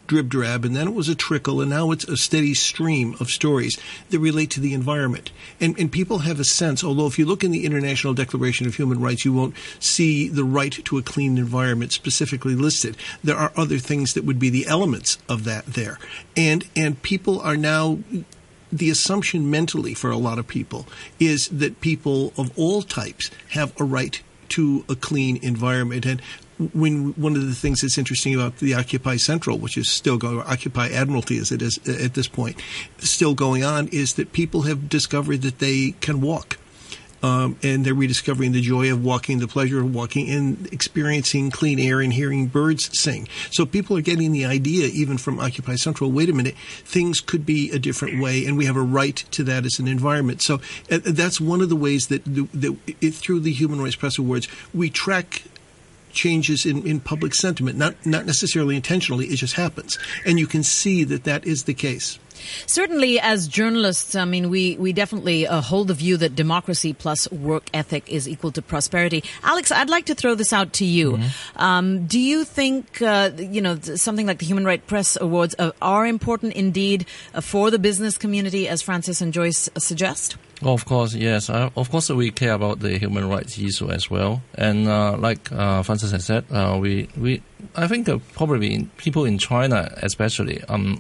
drib 0.08 0.30
drab, 0.30 0.64
and 0.64 0.76
then 0.76 0.88
it 0.88 0.94
was 0.94 1.10
a 1.10 1.16
trickle, 1.16 1.60
and 1.60 1.70
now 1.70 1.92
it's 1.92 2.06
a 2.06 2.16
steady 2.16 2.54
stream 2.54 3.16
of 3.20 3.30
stories 3.30 3.78
that 4.10 4.20
relate 4.20 4.50
to 4.52 4.60
the 4.60 4.74
environment. 4.74 5.32
And, 5.60 5.78
and 5.78 5.92
people 5.92 6.20
have 6.20 6.40
a 6.40 6.46
sense, 6.46 6.84
although 6.84 7.08
if 7.08 7.20
you 7.20 7.26
look 7.26 7.44
in 7.44 7.52
the 7.52 7.66
International 7.66 8.14
Declaration 8.14 8.68
of 8.68 8.76
Human 8.76 9.02
Rights, 9.02 9.26
you 9.26 9.34
won't 9.34 9.56
see 9.80 10.30
the 10.30 10.46
right 10.46 10.72
to 10.86 10.98
a 10.98 11.02
clean 11.02 11.38
environment 11.38 11.92
specifically 11.92 12.56
listed. 12.56 12.96
There 13.24 13.36
are 13.36 13.52
other 13.58 13.78
things 13.78 14.14
that 14.14 14.24
would 14.24 14.40
be 14.40 14.50
the 14.50 14.68
elements 14.68 15.18
of 15.28 15.44
that 15.44 15.66
there. 15.66 16.00
And, 16.38 16.68
and 16.76 17.02
people 17.02 17.40
are 17.42 17.58
now 17.58 18.00
the 18.72 18.90
assumption 18.90 19.50
mentally 19.50 19.94
for 19.94 20.10
a 20.10 20.18
lot 20.18 20.40
of 20.40 20.48
people 20.48 20.86
is 21.20 21.48
that 21.50 21.82
people 21.82 22.34
of 22.38 22.58
all 22.58 22.82
types 22.82 23.32
have 23.50 23.80
a 23.80 23.84
right 23.84 24.22
to 24.50 24.86
a 24.90 24.96
clean 24.96 25.40
environment. 25.42 26.06
And 26.06 26.22
when 26.74 27.14
one 27.14 27.36
of 27.36 27.46
the 27.46 27.54
things 27.54 27.82
that's 27.82 27.98
interesting 27.98 28.34
about 28.34 28.58
the 28.58 28.74
Occupy 28.74 29.18
Central, 29.18 29.58
which 29.58 29.78
is 29.78 29.90
still 29.90 30.18
going, 30.18 30.40
Occupy 30.42 30.90
Admiralty 30.90 31.38
as 31.38 31.52
it 31.52 31.62
is 31.62 31.80
uh, 31.88 32.04
at 32.04 32.14
this 32.14 32.28
point, 32.28 32.62
still 33.00 33.34
going 33.34 33.64
on, 33.64 33.88
is 33.90 34.14
that 34.14 34.32
people 34.34 34.64
have 34.64 34.90
discovered 34.90 35.42
that 35.42 35.60
they 35.60 35.92
can 36.00 36.22
walk 36.22 36.58
um, 37.26 37.58
and 37.64 37.84
they're 37.84 37.96
rediscovering 37.96 38.52
the 38.52 38.62
joy 38.62 38.92
of 38.92 39.04
walking, 39.04 39.40
the 39.40 39.48
pleasure 39.48 39.80
of 39.80 39.94
walking, 39.94 40.30
and 40.30 40.72
experiencing 40.72 41.50
clean 41.50 41.80
air 41.80 42.00
and 42.00 42.14
hearing 42.14 42.46
birds 42.48 42.98
sing. 42.98 43.28
So 43.50 43.66
people 43.66 43.98
are 43.98 44.02
getting 44.02 44.32
the 44.32 44.46
idea, 44.46 44.88
even 44.88 45.18
from 45.18 45.40
Occupy 45.40 45.76
Central, 45.76 46.12
wait 46.12 46.30
a 46.30 46.34
minute, 46.34 46.56
things 46.84 47.20
could 47.20 47.46
be 47.46 47.72
a 47.72 47.80
different 47.80 48.22
way, 48.22 48.46
and 48.46 48.58
we 48.58 48.66
have 48.66 48.76
a 48.76 48.82
right 48.82 49.16
to 49.32 49.44
that 49.46 49.66
as 49.66 49.80
an 49.80 49.88
environment. 49.88 50.44
So 50.44 50.56
uh, 50.92 51.00
that's 51.04 51.42
one 51.42 51.62
of 51.62 51.70
the 51.70 51.76
ways 51.76 52.08
that, 52.08 52.24
that 52.26 52.78
it, 53.02 53.16
through 53.16 53.40
the 53.40 53.52
Human 53.52 53.82
Rights 53.82 53.96
Press 53.96 54.20
Awards, 54.20 54.48
we 54.74 54.92
track 54.92 55.44
changes 56.12 56.66
in, 56.66 56.86
in 56.86 57.00
public 57.00 57.34
sentiment, 57.34 57.78
not, 57.78 58.06
not 58.06 58.26
necessarily 58.26 58.76
intentionally, 58.76 59.26
it 59.26 59.38
just 59.38 59.56
happens. 59.56 59.98
And 60.26 60.40
you 60.40 60.48
can 60.48 60.64
see 60.64 61.04
that 61.06 61.24
that 61.24 61.46
is 61.46 61.64
the 61.64 61.74
case. 61.74 62.20
Certainly, 62.66 63.20
as 63.20 63.48
journalists, 63.48 64.16
I 64.16 64.26
mean, 64.26 64.50
we, 64.50 64.78
we 64.78 64.94
definitely 64.94 65.48
uh, 65.48 65.62
hold 65.62 65.88
the 65.88 65.94
view 65.94 66.18
that 66.18 66.36
democracy 66.36 66.94
plus 66.94 67.30
work 67.32 67.70
ethic 67.74 68.10
is 68.10 68.28
equal 68.28 68.52
to 68.52 68.62
prosperity. 68.62 69.24
Alex, 69.44 69.72
I'd 69.72 69.90
like 69.90 70.06
to 70.06 70.16
throw 70.16 70.36
this 70.36 70.54
out 70.54 70.74
to 70.74 70.86
you. 70.86 71.14
Mm-hmm. 71.14 71.62
Um, 71.62 72.06
do 72.08 72.20
you 72.20 72.44
think, 72.44 73.02
uh, 73.02 73.32
you 73.38 73.62
know, 73.62 73.80
something 73.80 74.28
like 74.28 74.40
the 74.40 74.46
Human 74.46 74.66
Rights 74.66 74.84
Press 74.88 75.18
Awards 75.20 75.56
uh, 75.60 75.72
are 75.82 76.06
important 76.06 76.54
indeed 76.54 77.06
uh, 77.34 77.42
for 77.42 77.72
the 77.72 77.80
business 77.80 78.18
community, 78.18 78.68
as 78.68 78.82
Francis 78.82 79.22
and 79.22 79.34
Joyce 79.34 79.70
suggest? 79.78 80.38
Of 80.62 80.86
course, 80.86 81.14
yes. 81.14 81.50
Uh, 81.50 81.70
of 81.76 81.90
course, 81.92 82.10
we 82.10 82.32
care 82.32 82.54
about 82.54 82.80
the 82.80 82.98
human 82.98 83.28
rights 83.28 83.58
issue 83.60 83.92
as 83.92 84.10
well. 84.10 84.42
And 84.56 84.88
uh, 84.88 85.18
like 85.18 85.52
uh, 85.52 85.84
Francis 85.84 86.12
has 86.12 86.26
said, 86.26 86.46
uh, 86.50 86.78
we 86.80 87.10
we 87.18 87.42
I 87.76 87.88
think 87.88 88.08
probably 88.34 88.88
people 88.98 89.26
in 89.26 89.38
China, 89.38 89.92
especially, 90.02 90.64
um, 90.66 91.00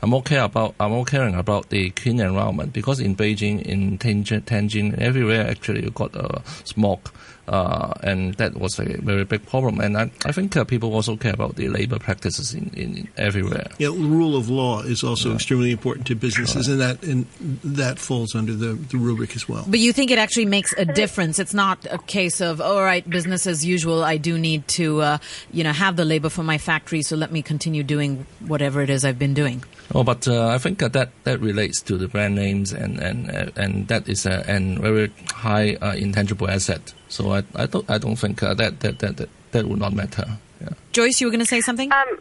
I'm 0.00 0.10
more 0.10 0.22
care 0.22 0.44
about 0.44 0.74
I'm 0.78 0.92
more 0.92 1.04
caring 1.04 1.34
about 1.34 1.70
the 1.70 1.90
clean 1.90 2.20
environment 2.20 2.72
because 2.72 3.00
in 3.00 3.16
Beijing, 3.16 3.62
in 3.62 3.98
Tianjin, 3.98 4.42
Tianjin 4.42 4.98
everywhere 4.98 5.46
actually 5.48 5.82
you 5.82 5.90
got 5.90 6.14
uh, 6.14 6.42
smoke, 6.64 7.12
uh, 7.48 7.94
and 8.02 8.34
that 8.34 8.54
was 8.54 8.78
a 8.78 8.84
very 8.84 9.24
big 9.24 9.44
problem. 9.46 9.80
And 9.80 9.96
I, 9.96 10.10
I 10.24 10.32
think 10.32 10.56
uh, 10.56 10.64
people 10.64 10.94
also 10.94 11.16
care 11.16 11.32
about 11.32 11.56
the 11.56 11.68
labor 11.68 11.98
practices 11.98 12.54
in, 12.54 12.70
in 12.74 13.08
everywhere. 13.16 13.68
Yeah, 13.78 13.88
rule 13.88 14.36
of 14.36 14.50
law 14.50 14.82
is 14.82 15.02
also 15.02 15.30
yeah. 15.30 15.36
extremely 15.36 15.70
important 15.72 16.06
to 16.08 16.14
businesses, 16.14 16.68
right. 16.68 16.72
and 16.72 16.80
that 16.80 17.02
and 17.02 17.26
that 17.64 17.98
falls 17.98 18.34
under 18.34 18.52
the, 18.52 18.74
the 18.74 18.98
rubric 18.98 19.34
as 19.34 19.48
well. 19.48 19.64
But 19.66 19.80
you 19.80 19.92
think 19.92 20.10
it 20.10 20.18
actually 20.18 20.46
makes 20.46 20.74
a 20.76 20.84
difference? 20.84 21.38
It's 21.38 21.54
not 21.54 21.86
a 21.90 21.98
case 21.98 22.40
of 22.40 22.60
all 22.60 22.82
right, 22.82 23.08
business 23.08 23.46
as 23.46 23.64
usual. 23.64 24.04
I 24.04 24.18
do 24.18 24.38
need 24.38 24.68
to 24.68 25.00
uh, 25.00 25.18
you 25.50 25.64
know 25.64 25.72
have 25.72 25.96
the 25.96 26.04
labor 26.04 26.28
for 26.28 26.42
my 26.42 26.58
factory, 26.58 27.02
so 27.02 27.16
let 27.16 27.32
me 27.32 27.42
continue 27.42 27.82
doing 27.82 28.26
whatever 28.46 28.82
it 28.82 28.90
is 28.90 29.04
I've 29.04 29.18
been 29.18 29.34
doing. 29.34 29.64
Oh, 29.94 30.04
but 30.04 30.28
uh, 30.28 30.48
I 30.48 30.58
think 30.58 30.80
that 30.80 30.92
that 31.24 31.40
relates 31.40 31.80
to 31.82 31.96
the 31.96 32.08
brand 32.08 32.34
names, 32.34 32.72
and 32.72 32.98
and 32.98 33.30
uh, 33.30 33.50
and 33.56 33.88
that 33.88 34.08
is 34.08 34.26
a 34.26 34.44
and 34.48 34.78
very 34.78 35.10
high 35.32 35.74
uh, 35.76 35.94
intangible 35.94 36.48
asset. 36.48 36.92
So 37.08 37.32
I 37.32 37.42
I 37.54 37.66
don't 37.66 37.88
I 37.90 37.96
don't 37.96 38.16
think 38.16 38.42
uh, 38.42 38.52
that, 38.54 38.80
that 38.80 38.98
that 38.98 39.16
that 39.16 39.28
that 39.52 39.66
would 39.66 39.78
not 39.78 39.94
matter. 39.94 40.38
Yeah. 40.60 40.70
Joyce, 40.92 41.20
you 41.20 41.26
were 41.26 41.30
going 41.30 41.40
to 41.40 41.46
say 41.46 41.62
something. 41.62 41.90
Um, 41.90 42.18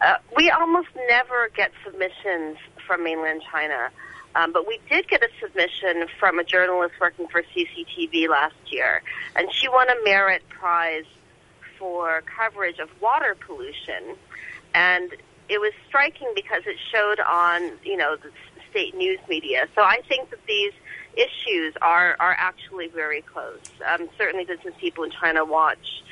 uh, 0.00 0.14
we 0.36 0.50
almost 0.50 0.88
never 1.08 1.50
get 1.56 1.72
submissions 1.84 2.58
from 2.86 3.02
mainland 3.02 3.42
China. 3.50 3.90
Um, 4.36 4.52
but 4.52 4.64
we 4.64 4.78
did 4.88 5.08
get 5.08 5.24
a 5.24 5.28
submission 5.40 6.06
from 6.20 6.38
a 6.38 6.44
journalist 6.44 6.94
working 7.00 7.26
for 7.26 7.42
CCTV 7.42 8.28
last 8.28 8.54
year, 8.66 9.02
and 9.34 9.52
she 9.52 9.68
won 9.68 9.88
a 9.90 9.96
merit 10.04 10.48
prize 10.48 11.04
for 11.76 12.22
coverage 12.22 12.78
of 12.78 12.88
water 13.00 13.36
pollution 13.44 14.16
and 14.72 15.10
it 15.50 15.60
was 15.60 15.72
striking 15.88 16.32
because 16.34 16.62
it 16.66 16.76
showed 16.92 17.20
on 17.20 17.72
you 17.84 17.96
know 17.96 18.16
the 18.16 18.30
state 18.70 18.94
news 18.94 19.18
media. 19.28 19.66
So 19.74 19.82
I 19.82 20.00
think 20.08 20.30
that 20.30 20.38
these 20.46 20.72
issues 21.14 21.74
are 21.82 22.16
are 22.20 22.36
actually 22.38 22.86
very 22.88 23.22
close. 23.22 23.60
Um, 23.86 24.08
certainly, 24.16 24.44
business 24.44 24.74
people 24.80 25.04
in 25.04 25.10
China 25.10 25.44
watch 25.44 26.02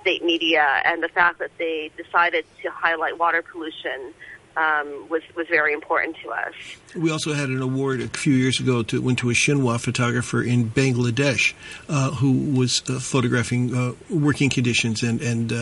state 0.00 0.24
media, 0.24 0.66
and 0.84 1.02
the 1.02 1.08
fact 1.08 1.38
that 1.40 1.50
they 1.58 1.90
decided 1.96 2.46
to 2.62 2.70
highlight 2.70 3.18
water 3.18 3.42
pollution 3.42 4.14
um, 4.56 5.08
was 5.10 5.22
was 5.36 5.46
very 5.48 5.74
important 5.74 6.16
to 6.22 6.30
us. 6.30 6.54
We 6.94 7.10
also 7.10 7.34
had 7.34 7.50
an 7.50 7.60
award 7.60 8.00
a 8.00 8.08
few 8.08 8.32
years 8.32 8.58
ago 8.58 8.82
to 8.84 9.02
went 9.02 9.18
to 9.18 9.30
a 9.30 9.34
Xinhua 9.34 9.78
photographer 9.78 10.42
in 10.42 10.70
Bangladesh 10.70 11.52
uh, 11.88 12.12
who 12.12 12.32
was 12.32 12.82
uh, 12.88 12.98
photographing 12.98 13.74
uh, 13.74 13.92
working 14.08 14.48
conditions 14.48 15.02
and 15.02 15.20
and 15.20 15.52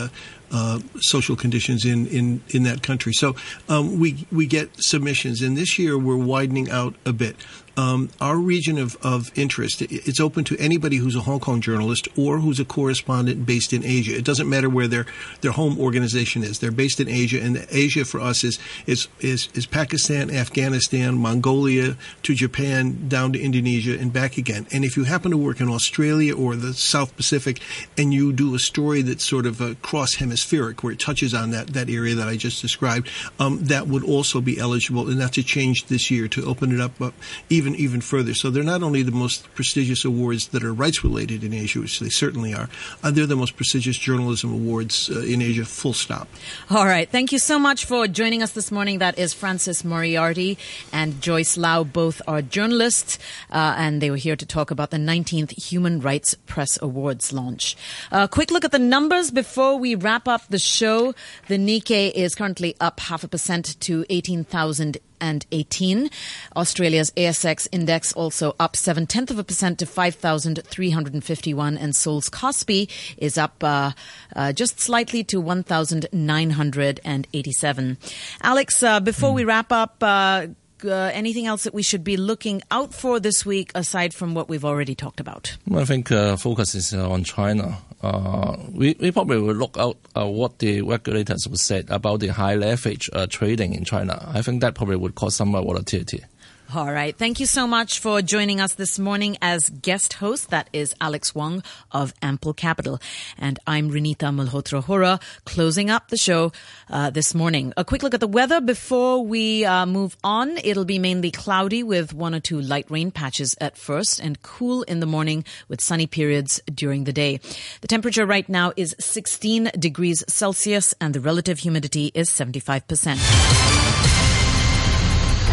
uh, 0.51 0.79
social 0.99 1.35
conditions 1.35 1.85
in, 1.85 2.07
in, 2.07 2.41
in 2.49 2.63
that 2.63 2.83
country. 2.83 3.13
So 3.13 3.35
um, 3.69 3.99
we 3.99 4.25
we 4.31 4.45
get 4.45 4.69
submissions, 4.75 5.41
and 5.41 5.57
this 5.57 5.77
year 5.79 5.97
we're 5.97 6.17
widening 6.17 6.69
out 6.69 6.95
a 7.05 7.13
bit. 7.13 7.35
Um, 7.77 8.09
our 8.21 8.37
region 8.37 8.77
of, 8.77 8.97
of 9.03 9.31
interest, 9.37 9.81
it's 9.81 10.19
open 10.19 10.43
to 10.45 10.57
anybody 10.57 10.97
who's 10.97 11.15
a 11.15 11.21
Hong 11.21 11.39
Kong 11.39 11.61
journalist 11.61 12.07
or 12.17 12.39
who's 12.39 12.59
a 12.59 12.65
correspondent 12.65 13.45
based 13.45 13.73
in 13.73 13.83
Asia. 13.83 14.15
It 14.15 14.23
doesn't 14.23 14.49
matter 14.49 14.69
where 14.69 14.87
their, 14.87 15.05
their 15.41 15.51
home 15.51 15.79
organization 15.79 16.43
is. 16.43 16.59
They're 16.59 16.71
based 16.71 16.99
in 16.99 17.09
Asia, 17.09 17.41
and 17.41 17.65
Asia 17.69 18.05
for 18.05 18.21
us 18.21 18.43
is, 18.43 18.59
is, 18.85 19.07
is, 19.19 19.49
is 19.53 19.65
Pakistan, 19.65 20.31
Afghanistan, 20.31 21.17
Mongolia 21.17 21.97
to 22.23 22.33
Japan, 22.33 23.07
down 23.09 23.33
to 23.33 23.41
Indonesia, 23.41 23.97
and 23.99 24.13
back 24.13 24.37
again. 24.37 24.67
And 24.71 24.85
if 24.85 24.95
you 24.95 25.03
happen 25.03 25.31
to 25.31 25.37
work 25.37 25.59
in 25.59 25.69
Australia 25.69 26.35
or 26.35 26.55
the 26.55 26.73
South 26.73 27.15
Pacific 27.15 27.59
and 27.97 28.13
you 28.13 28.31
do 28.31 28.55
a 28.55 28.59
story 28.59 29.01
that's 29.01 29.25
sort 29.25 29.45
of 29.45 29.59
a 29.61 29.75
cross 29.75 30.15
hemispheric, 30.15 30.83
where 30.83 30.93
it 30.93 30.99
touches 30.99 31.33
on 31.33 31.51
that, 31.51 31.67
that 31.67 31.89
area 31.89 32.15
that 32.15 32.27
I 32.27 32.37
just 32.37 32.61
described, 32.61 33.09
um, 33.39 33.65
that 33.65 33.87
would 33.87 34.03
also 34.03 34.41
be 34.41 34.59
eligible. 34.59 35.09
And 35.09 35.19
that's 35.19 35.37
a 35.37 35.43
change 35.43 35.87
this 35.87 36.09
year 36.09 36.27
to 36.29 36.45
open 36.45 36.71
it 36.71 36.79
up 36.79 37.01
uh, 37.01 37.11
even 37.49 37.64
even 37.65 37.85
even 37.85 38.01
further. 38.01 38.33
So 38.33 38.49
they're 38.49 38.63
not 38.63 38.83
only 38.83 39.03
the 39.03 39.11
most 39.11 39.53
prestigious 39.55 40.05
awards 40.05 40.49
that 40.49 40.63
are 40.63 40.73
rights 40.73 41.03
related 41.03 41.43
in 41.43 41.53
Asia, 41.53 41.79
which 41.79 41.99
they 41.99 42.09
certainly 42.09 42.53
are. 42.53 42.69
Uh, 43.03 43.11
they're 43.11 43.25
the 43.25 43.35
most 43.35 43.55
prestigious 43.55 43.97
journalism 43.97 44.53
awards 44.53 45.09
uh, 45.09 45.19
in 45.21 45.41
Asia. 45.41 45.65
Full 45.65 45.93
stop. 45.93 46.27
All 46.69 46.85
right. 46.85 47.09
Thank 47.09 47.31
you 47.31 47.39
so 47.39 47.57
much 47.57 47.85
for 47.85 48.07
joining 48.07 48.43
us 48.43 48.51
this 48.51 48.71
morning. 48.71 48.99
That 48.99 49.17
is 49.17 49.33
Francis 49.33 49.83
Moriarty 49.83 50.57
and 50.91 51.21
Joyce 51.21 51.57
Lau. 51.57 51.83
Both 51.83 52.21
are 52.27 52.41
journalists, 52.41 53.17
uh, 53.51 53.75
and 53.77 54.01
they 54.01 54.09
were 54.09 54.17
here 54.17 54.35
to 54.35 54.45
talk 54.45 54.71
about 54.71 54.91
the 54.91 54.97
19th 54.97 55.51
Human 55.69 55.99
Rights 56.01 56.35
Press 56.45 56.77
Awards 56.81 57.33
launch. 57.33 57.75
A 58.11 58.27
quick 58.27 58.51
look 58.51 58.65
at 58.65 58.71
the 58.71 58.79
numbers 58.79 59.31
before 59.31 59.77
we 59.77 59.95
wrap 59.95 60.27
up 60.27 60.41
the 60.49 60.59
show. 60.59 61.13
The 61.47 61.57
Nikkei 61.57 62.11
is 62.11 62.35
currently 62.35 62.75
up 62.79 62.99
half 62.99 63.23
a 63.23 63.27
percent 63.27 63.79
to 63.81 64.05
18,000 64.09 64.97
and 65.19 65.45
18. 65.51 66.09
Australia's 66.55 67.11
ASX 67.11 67.67
index 67.71 68.13
also 68.13 68.55
up 68.59 68.75
seven 68.75 69.05
tenth 69.07 69.31
of 69.31 69.39
a 69.39 69.43
percent 69.43 69.79
to 69.79 69.85
5,351, 69.85 71.77
and 71.77 71.95
Seoul's 71.95 72.29
Kospi 72.29 72.89
is 73.17 73.37
up 73.37 73.63
uh, 73.63 73.91
uh, 74.35 74.51
just 74.53 74.79
slightly 74.79 75.23
to 75.25 75.39
1,987. 75.39 77.97
Alex, 78.41 78.81
uh, 78.83 78.99
before 78.99 79.33
we 79.33 79.43
wrap 79.43 79.71
up, 79.71 79.97
uh, 80.01 80.47
uh, 80.83 81.11
anything 81.13 81.45
else 81.45 81.63
that 81.63 81.73
we 81.73 81.83
should 81.83 82.03
be 82.03 82.17
looking 82.17 82.61
out 82.71 82.93
for 82.93 83.19
this 83.19 83.45
week 83.45 83.71
aside 83.75 84.13
from 84.13 84.33
what 84.33 84.49
we've 84.49 84.65
already 84.65 84.95
talked 84.95 85.19
about? 85.19 85.57
I 85.73 85.85
think 85.85 86.11
uh, 86.11 86.37
focus 86.37 86.75
is 86.75 86.93
uh, 86.93 87.09
on 87.09 87.23
China. 87.23 87.77
Uh, 88.05 88.55
we, 88.71 88.95
we 88.99 89.11
probably 89.11 89.39
will 89.41 89.55
look 89.55 89.77
out 89.77 89.97
uh, 90.15 90.27
what 90.27 90.59
the 90.59 90.79
regulators 90.83 91.47
will 91.47 91.57
say 91.57 91.83
about 91.87 92.19
the 92.19 92.27
high 92.27 92.53
leverage 92.53 93.09
uh, 93.13 93.25
trading 93.27 93.73
in 93.73 93.83
China. 93.83 94.23
I 94.31 94.43
think 94.43 94.61
that 94.61 94.75
probably 94.75 94.95
would 94.95 95.15
cause 95.15 95.35
some 95.35 95.53
volatility. 95.53 96.23
All 96.73 96.91
right. 96.91 97.15
Thank 97.15 97.39
you 97.39 97.45
so 97.45 97.67
much 97.67 97.99
for 97.99 98.21
joining 98.21 98.59
us 98.59 98.73
this 98.73 98.97
morning 98.97 99.37
as 99.41 99.69
guest 99.69 100.13
host. 100.13 100.49
That 100.49 100.67
is 100.73 100.95
Alex 100.99 101.35
Wong 101.35 101.63
of 101.91 102.13
Ample 102.21 102.53
Capital. 102.53 102.99
And 103.37 103.59
I'm 103.67 103.91
Renita 103.91 104.33
Malhotra 104.33 104.83
Hora, 104.83 105.19
closing 105.45 105.89
up 105.89 106.09
the 106.09 106.17
show 106.17 106.51
uh, 106.89 107.11
this 107.11 107.35
morning. 107.35 107.71
A 107.77 107.85
quick 107.85 108.01
look 108.03 108.15
at 108.15 108.19
the 108.19 108.27
weather 108.27 108.61
before 108.61 109.23
we 109.23 109.63
uh, 109.63 109.85
move 109.85 110.17
on. 110.23 110.57
It'll 110.57 110.85
be 110.85 110.97
mainly 110.97 111.29
cloudy 111.29 111.83
with 111.83 112.13
one 112.13 112.33
or 112.33 112.39
two 112.39 112.59
light 112.59 112.89
rain 112.89 113.11
patches 113.11 113.55
at 113.61 113.77
first 113.77 114.19
and 114.19 114.41
cool 114.41 114.81
in 114.83 114.99
the 114.99 115.05
morning 115.05 115.45
with 115.67 115.81
sunny 115.81 116.07
periods 116.07 116.59
during 116.73 117.03
the 117.03 117.13
day. 117.13 117.39
The 117.81 117.87
temperature 117.87 118.25
right 118.25 118.49
now 118.49 118.73
is 118.75 118.95
16 118.99 119.71
degrees 119.77 120.23
Celsius 120.27 120.95
and 120.99 121.13
the 121.13 121.21
relative 121.21 121.59
humidity 121.59 122.11
is 122.15 122.29
75%. 122.29 124.14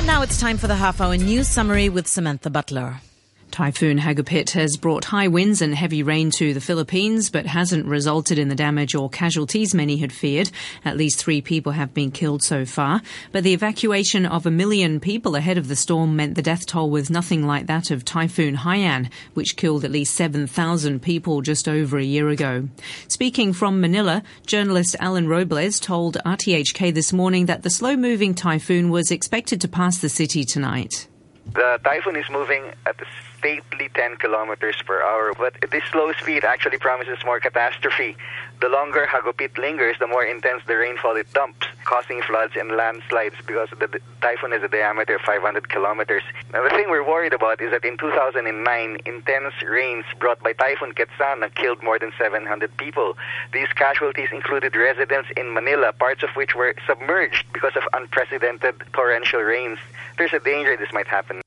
And 0.02 0.08
now 0.08 0.22
it's 0.22 0.40
time 0.40 0.56
for 0.58 0.66
the 0.66 0.74
half 0.74 1.00
hour 1.00 1.16
news 1.16 1.46
summary 1.46 1.88
with 1.88 2.08
Samantha 2.08 2.50
Butler. 2.50 3.11
Typhoon 3.52 3.98
Hagupit 3.98 4.50
has 4.52 4.78
brought 4.78 5.04
high 5.04 5.28
winds 5.28 5.60
and 5.60 5.74
heavy 5.74 6.02
rain 6.02 6.30
to 6.32 6.54
the 6.54 6.60
Philippines, 6.60 7.28
but 7.28 7.44
hasn't 7.44 7.84
resulted 7.84 8.38
in 8.38 8.48
the 8.48 8.54
damage 8.54 8.94
or 8.94 9.10
casualties 9.10 9.74
many 9.74 9.98
had 9.98 10.10
feared. 10.10 10.50
At 10.86 10.96
least 10.96 11.18
three 11.18 11.42
people 11.42 11.72
have 11.72 11.92
been 11.92 12.10
killed 12.10 12.42
so 12.42 12.64
far. 12.64 13.02
But 13.30 13.44
the 13.44 13.52
evacuation 13.52 14.24
of 14.24 14.46
a 14.46 14.50
million 14.50 15.00
people 15.00 15.36
ahead 15.36 15.58
of 15.58 15.68
the 15.68 15.76
storm 15.76 16.16
meant 16.16 16.34
the 16.34 16.42
death 16.42 16.66
toll 16.66 16.88
was 16.88 17.10
nothing 17.10 17.46
like 17.46 17.66
that 17.66 17.90
of 17.90 18.06
Typhoon 18.06 18.56
Haiyan, 18.56 19.10
which 19.34 19.56
killed 19.56 19.84
at 19.84 19.92
least 19.92 20.14
7,000 20.14 21.02
people 21.02 21.42
just 21.42 21.68
over 21.68 21.98
a 21.98 22.04
year 22.04 22.30
ago. 22.30 22.68
Speaking 23.08 23.52
from 23.52 23.82
Manila, 23.82 24.22
journalist 24.46 24.96
Alan 24.98 25.28
Robles 25.28 25.78
told 25.78 26.16
RTHK 26.24 26.94
this 26.94 27.12
morning 27.12 27.46
that 27.46 27.64
the 27.64 27.70
slow-moving 27.70 28.34
typhoon 28.34 28.88
was 28.88 29.10
expected 29.10 29.60
to 29.60 29.68
pass 29.68 29.98
the 29.98 30.08
city 30.08 30.44
tonight. 30.44 31.06
The 31.52 31.78
typhoon 31.84 32.16
is 32.16 32.30
moving 32.30 32.64
at 32.86 32.98
a 33.00 33.04
stately 33.42 33.90
10 33.94 34.18
kilometers 34.18 34.76
per 34.86 35.02
hour, 35.02 35.32
but 35.36 35.54
this 35.72 35.82
slow 35.90 36.12
speed 36.12 36.44
actually 36.44 36.78
promises 36.78 37.18
more 37.24 37.40
catastrophe. 37.40 38.16
The 38.60 38.68
longer 38.68 39.04
Hagupit 39.10 39.58
lingers, 39.58 39.96
the 39.98 40.06
more 40.06 40.22
intense 40.22 40.62
the 40.68 40.76
rainfall 40.76 41.16
it 41.16 41.26
dumps, 41.32 41.66
causing 41.84 42.22
floods 42.22 42.52
and 42.56 42.70
landslides 42.76 43.34
because 43.44 43.68
the, 43.70 44.00
typhoon 44.20 44.52
has 44.52 44.62
a 44.62 44.68
diameter 44.68 45.16
of 45.16 45.22
500 45.22 45.68
kilometers. 45.68 46.22
Now, 46.52 46.62
the 46.62 46.70
thing 46.70 46.88
we're 46.88 47.06
worried 47.06 47.32
about 47.32 47.60
is 47.60 47.72
that 47.72 47.84
in 47.84 47.98
2009, 47.98 48.98
intense 49.04 49.54
rains 49.66 50.04
brought 50.20 50.40
by 50.40 50.52
Typhoon 50.52 50.92
Ketsana 50.92 51.52
killed 51.56 51.82
more 51.82 51.98
than 51.98 52.12
700 52.16 52.76
people. 52.76 53.16
These 53.52 53.72
casualties 53.74 54.28
included 54.30 54.76
residents 54.76 55.30
in 55.36 55.52
Manila, 55.52 55.92
parts 55.92 56.22
of 56.22 56.30
which 56.36 56.54
were 56.54 56.76
submerged 56.86 57.52
because 57.52 57.74
of 57.74 57.82
unprecedented 57.92 58.84
torrential 58.92 59.40
rains. 59.40 59.80
There's 60.16 60.32
a 60.32 60.38
danger 60.38 60.76
this 60.76 60.92
might 60.92 61.08
happen. 61.08 61.41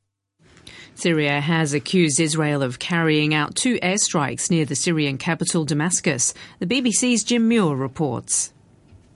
Syria 0.98 1.42
has 1.42 1.74
accused 1.74 2.22
Israel 2.22 2.64
of 2.64 2.80
carrying 2.80 3.34
out 3.34 3.54
two 3.54 3.78
airstrikes 3.80 4.50
near 4.50 4.66
the 4.66 4.76
Syrian 4.76 5.18
capital 5.18 5.66
Damascus. 5.66 6.34
The 6.60 6.66
BBC's 6.66 7.24
Jim 7.26 7.50
Muir 7.50 7.76
reports. 7.76 8.54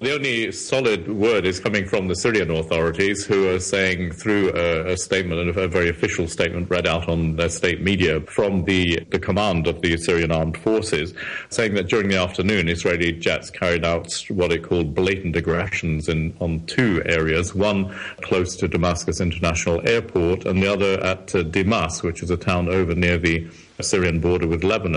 The 0.01 0.15
only 0.15 0.53
solid 0.53 1.09
word 1.09 1.45
is 1.45 1.59
coming 1.59 1.85
from 1.85 2.07
the 2.07 2.15
Syrian 2.15 2.49
authorities, 2.51 3.25
who 3.25 3.49
are 3.49 3.59
saying 3.59 4.13
through 4.13 4.53
a, 4.55 4.93
a, 4.93 4.97
statement, 4.97 5.57
a 5.57 5.67
very 5.67 5.89
official 5.89 6.25
statement 6.29 6.69
read 6.69 6.87
out 6.87 7.09
on 7.09 7.35
their 7.35 7.49
state 7.49 7.81
media 7.81 8.21
from 8.21 8.63
the, 8.63 9.05
the 9.09 9.19
command 9.19 9.67
of 9.67 9.81
the 9.81 9.97
Syrian 9.97 10.31
armed 10.31 10.57
forces, 10.57 11.13
saying 11.49 11.73
that 11.73 11.89
during 11.89 12.07
the 12.07 12.15
afternoon, 12.15 12.69
Israeli 12.69 13.11
jets 13.11 13.49
carried 13.49 13.83
out 13.83 14.09
what 14.29 14.53
it 14.53 14.63
called 14.63 14.95
blatant 14.95 15.35
aggressions 15.35 16.07
in, 16.07 16.33
on 16.39 16.65
two 16.65 17.03
areas, 17.05 17.53
one 17.53 17.93
close 18.21 18.55
to 18.55 18.69
Damascus 18.69 19.19
International 19.19 19.85
Airport 19.85 20.45
and 20.45 20.63
the 20.63 20.71
other 20.71 20.93
at 21.03 21.35
uh, 21.35 21.43
Dimas, 21.43 22.03
which 22.03 22.23
is 22.23 22.29
a 22.29 22.37
town 22.37 22.69
over 22.69 22.95
near 22.95 23.17
the 23.17 23.49
Syrian 23.81 24.21
border 24.21 24.47
with 24.47 24.63
Lebanon. 24.63 24.87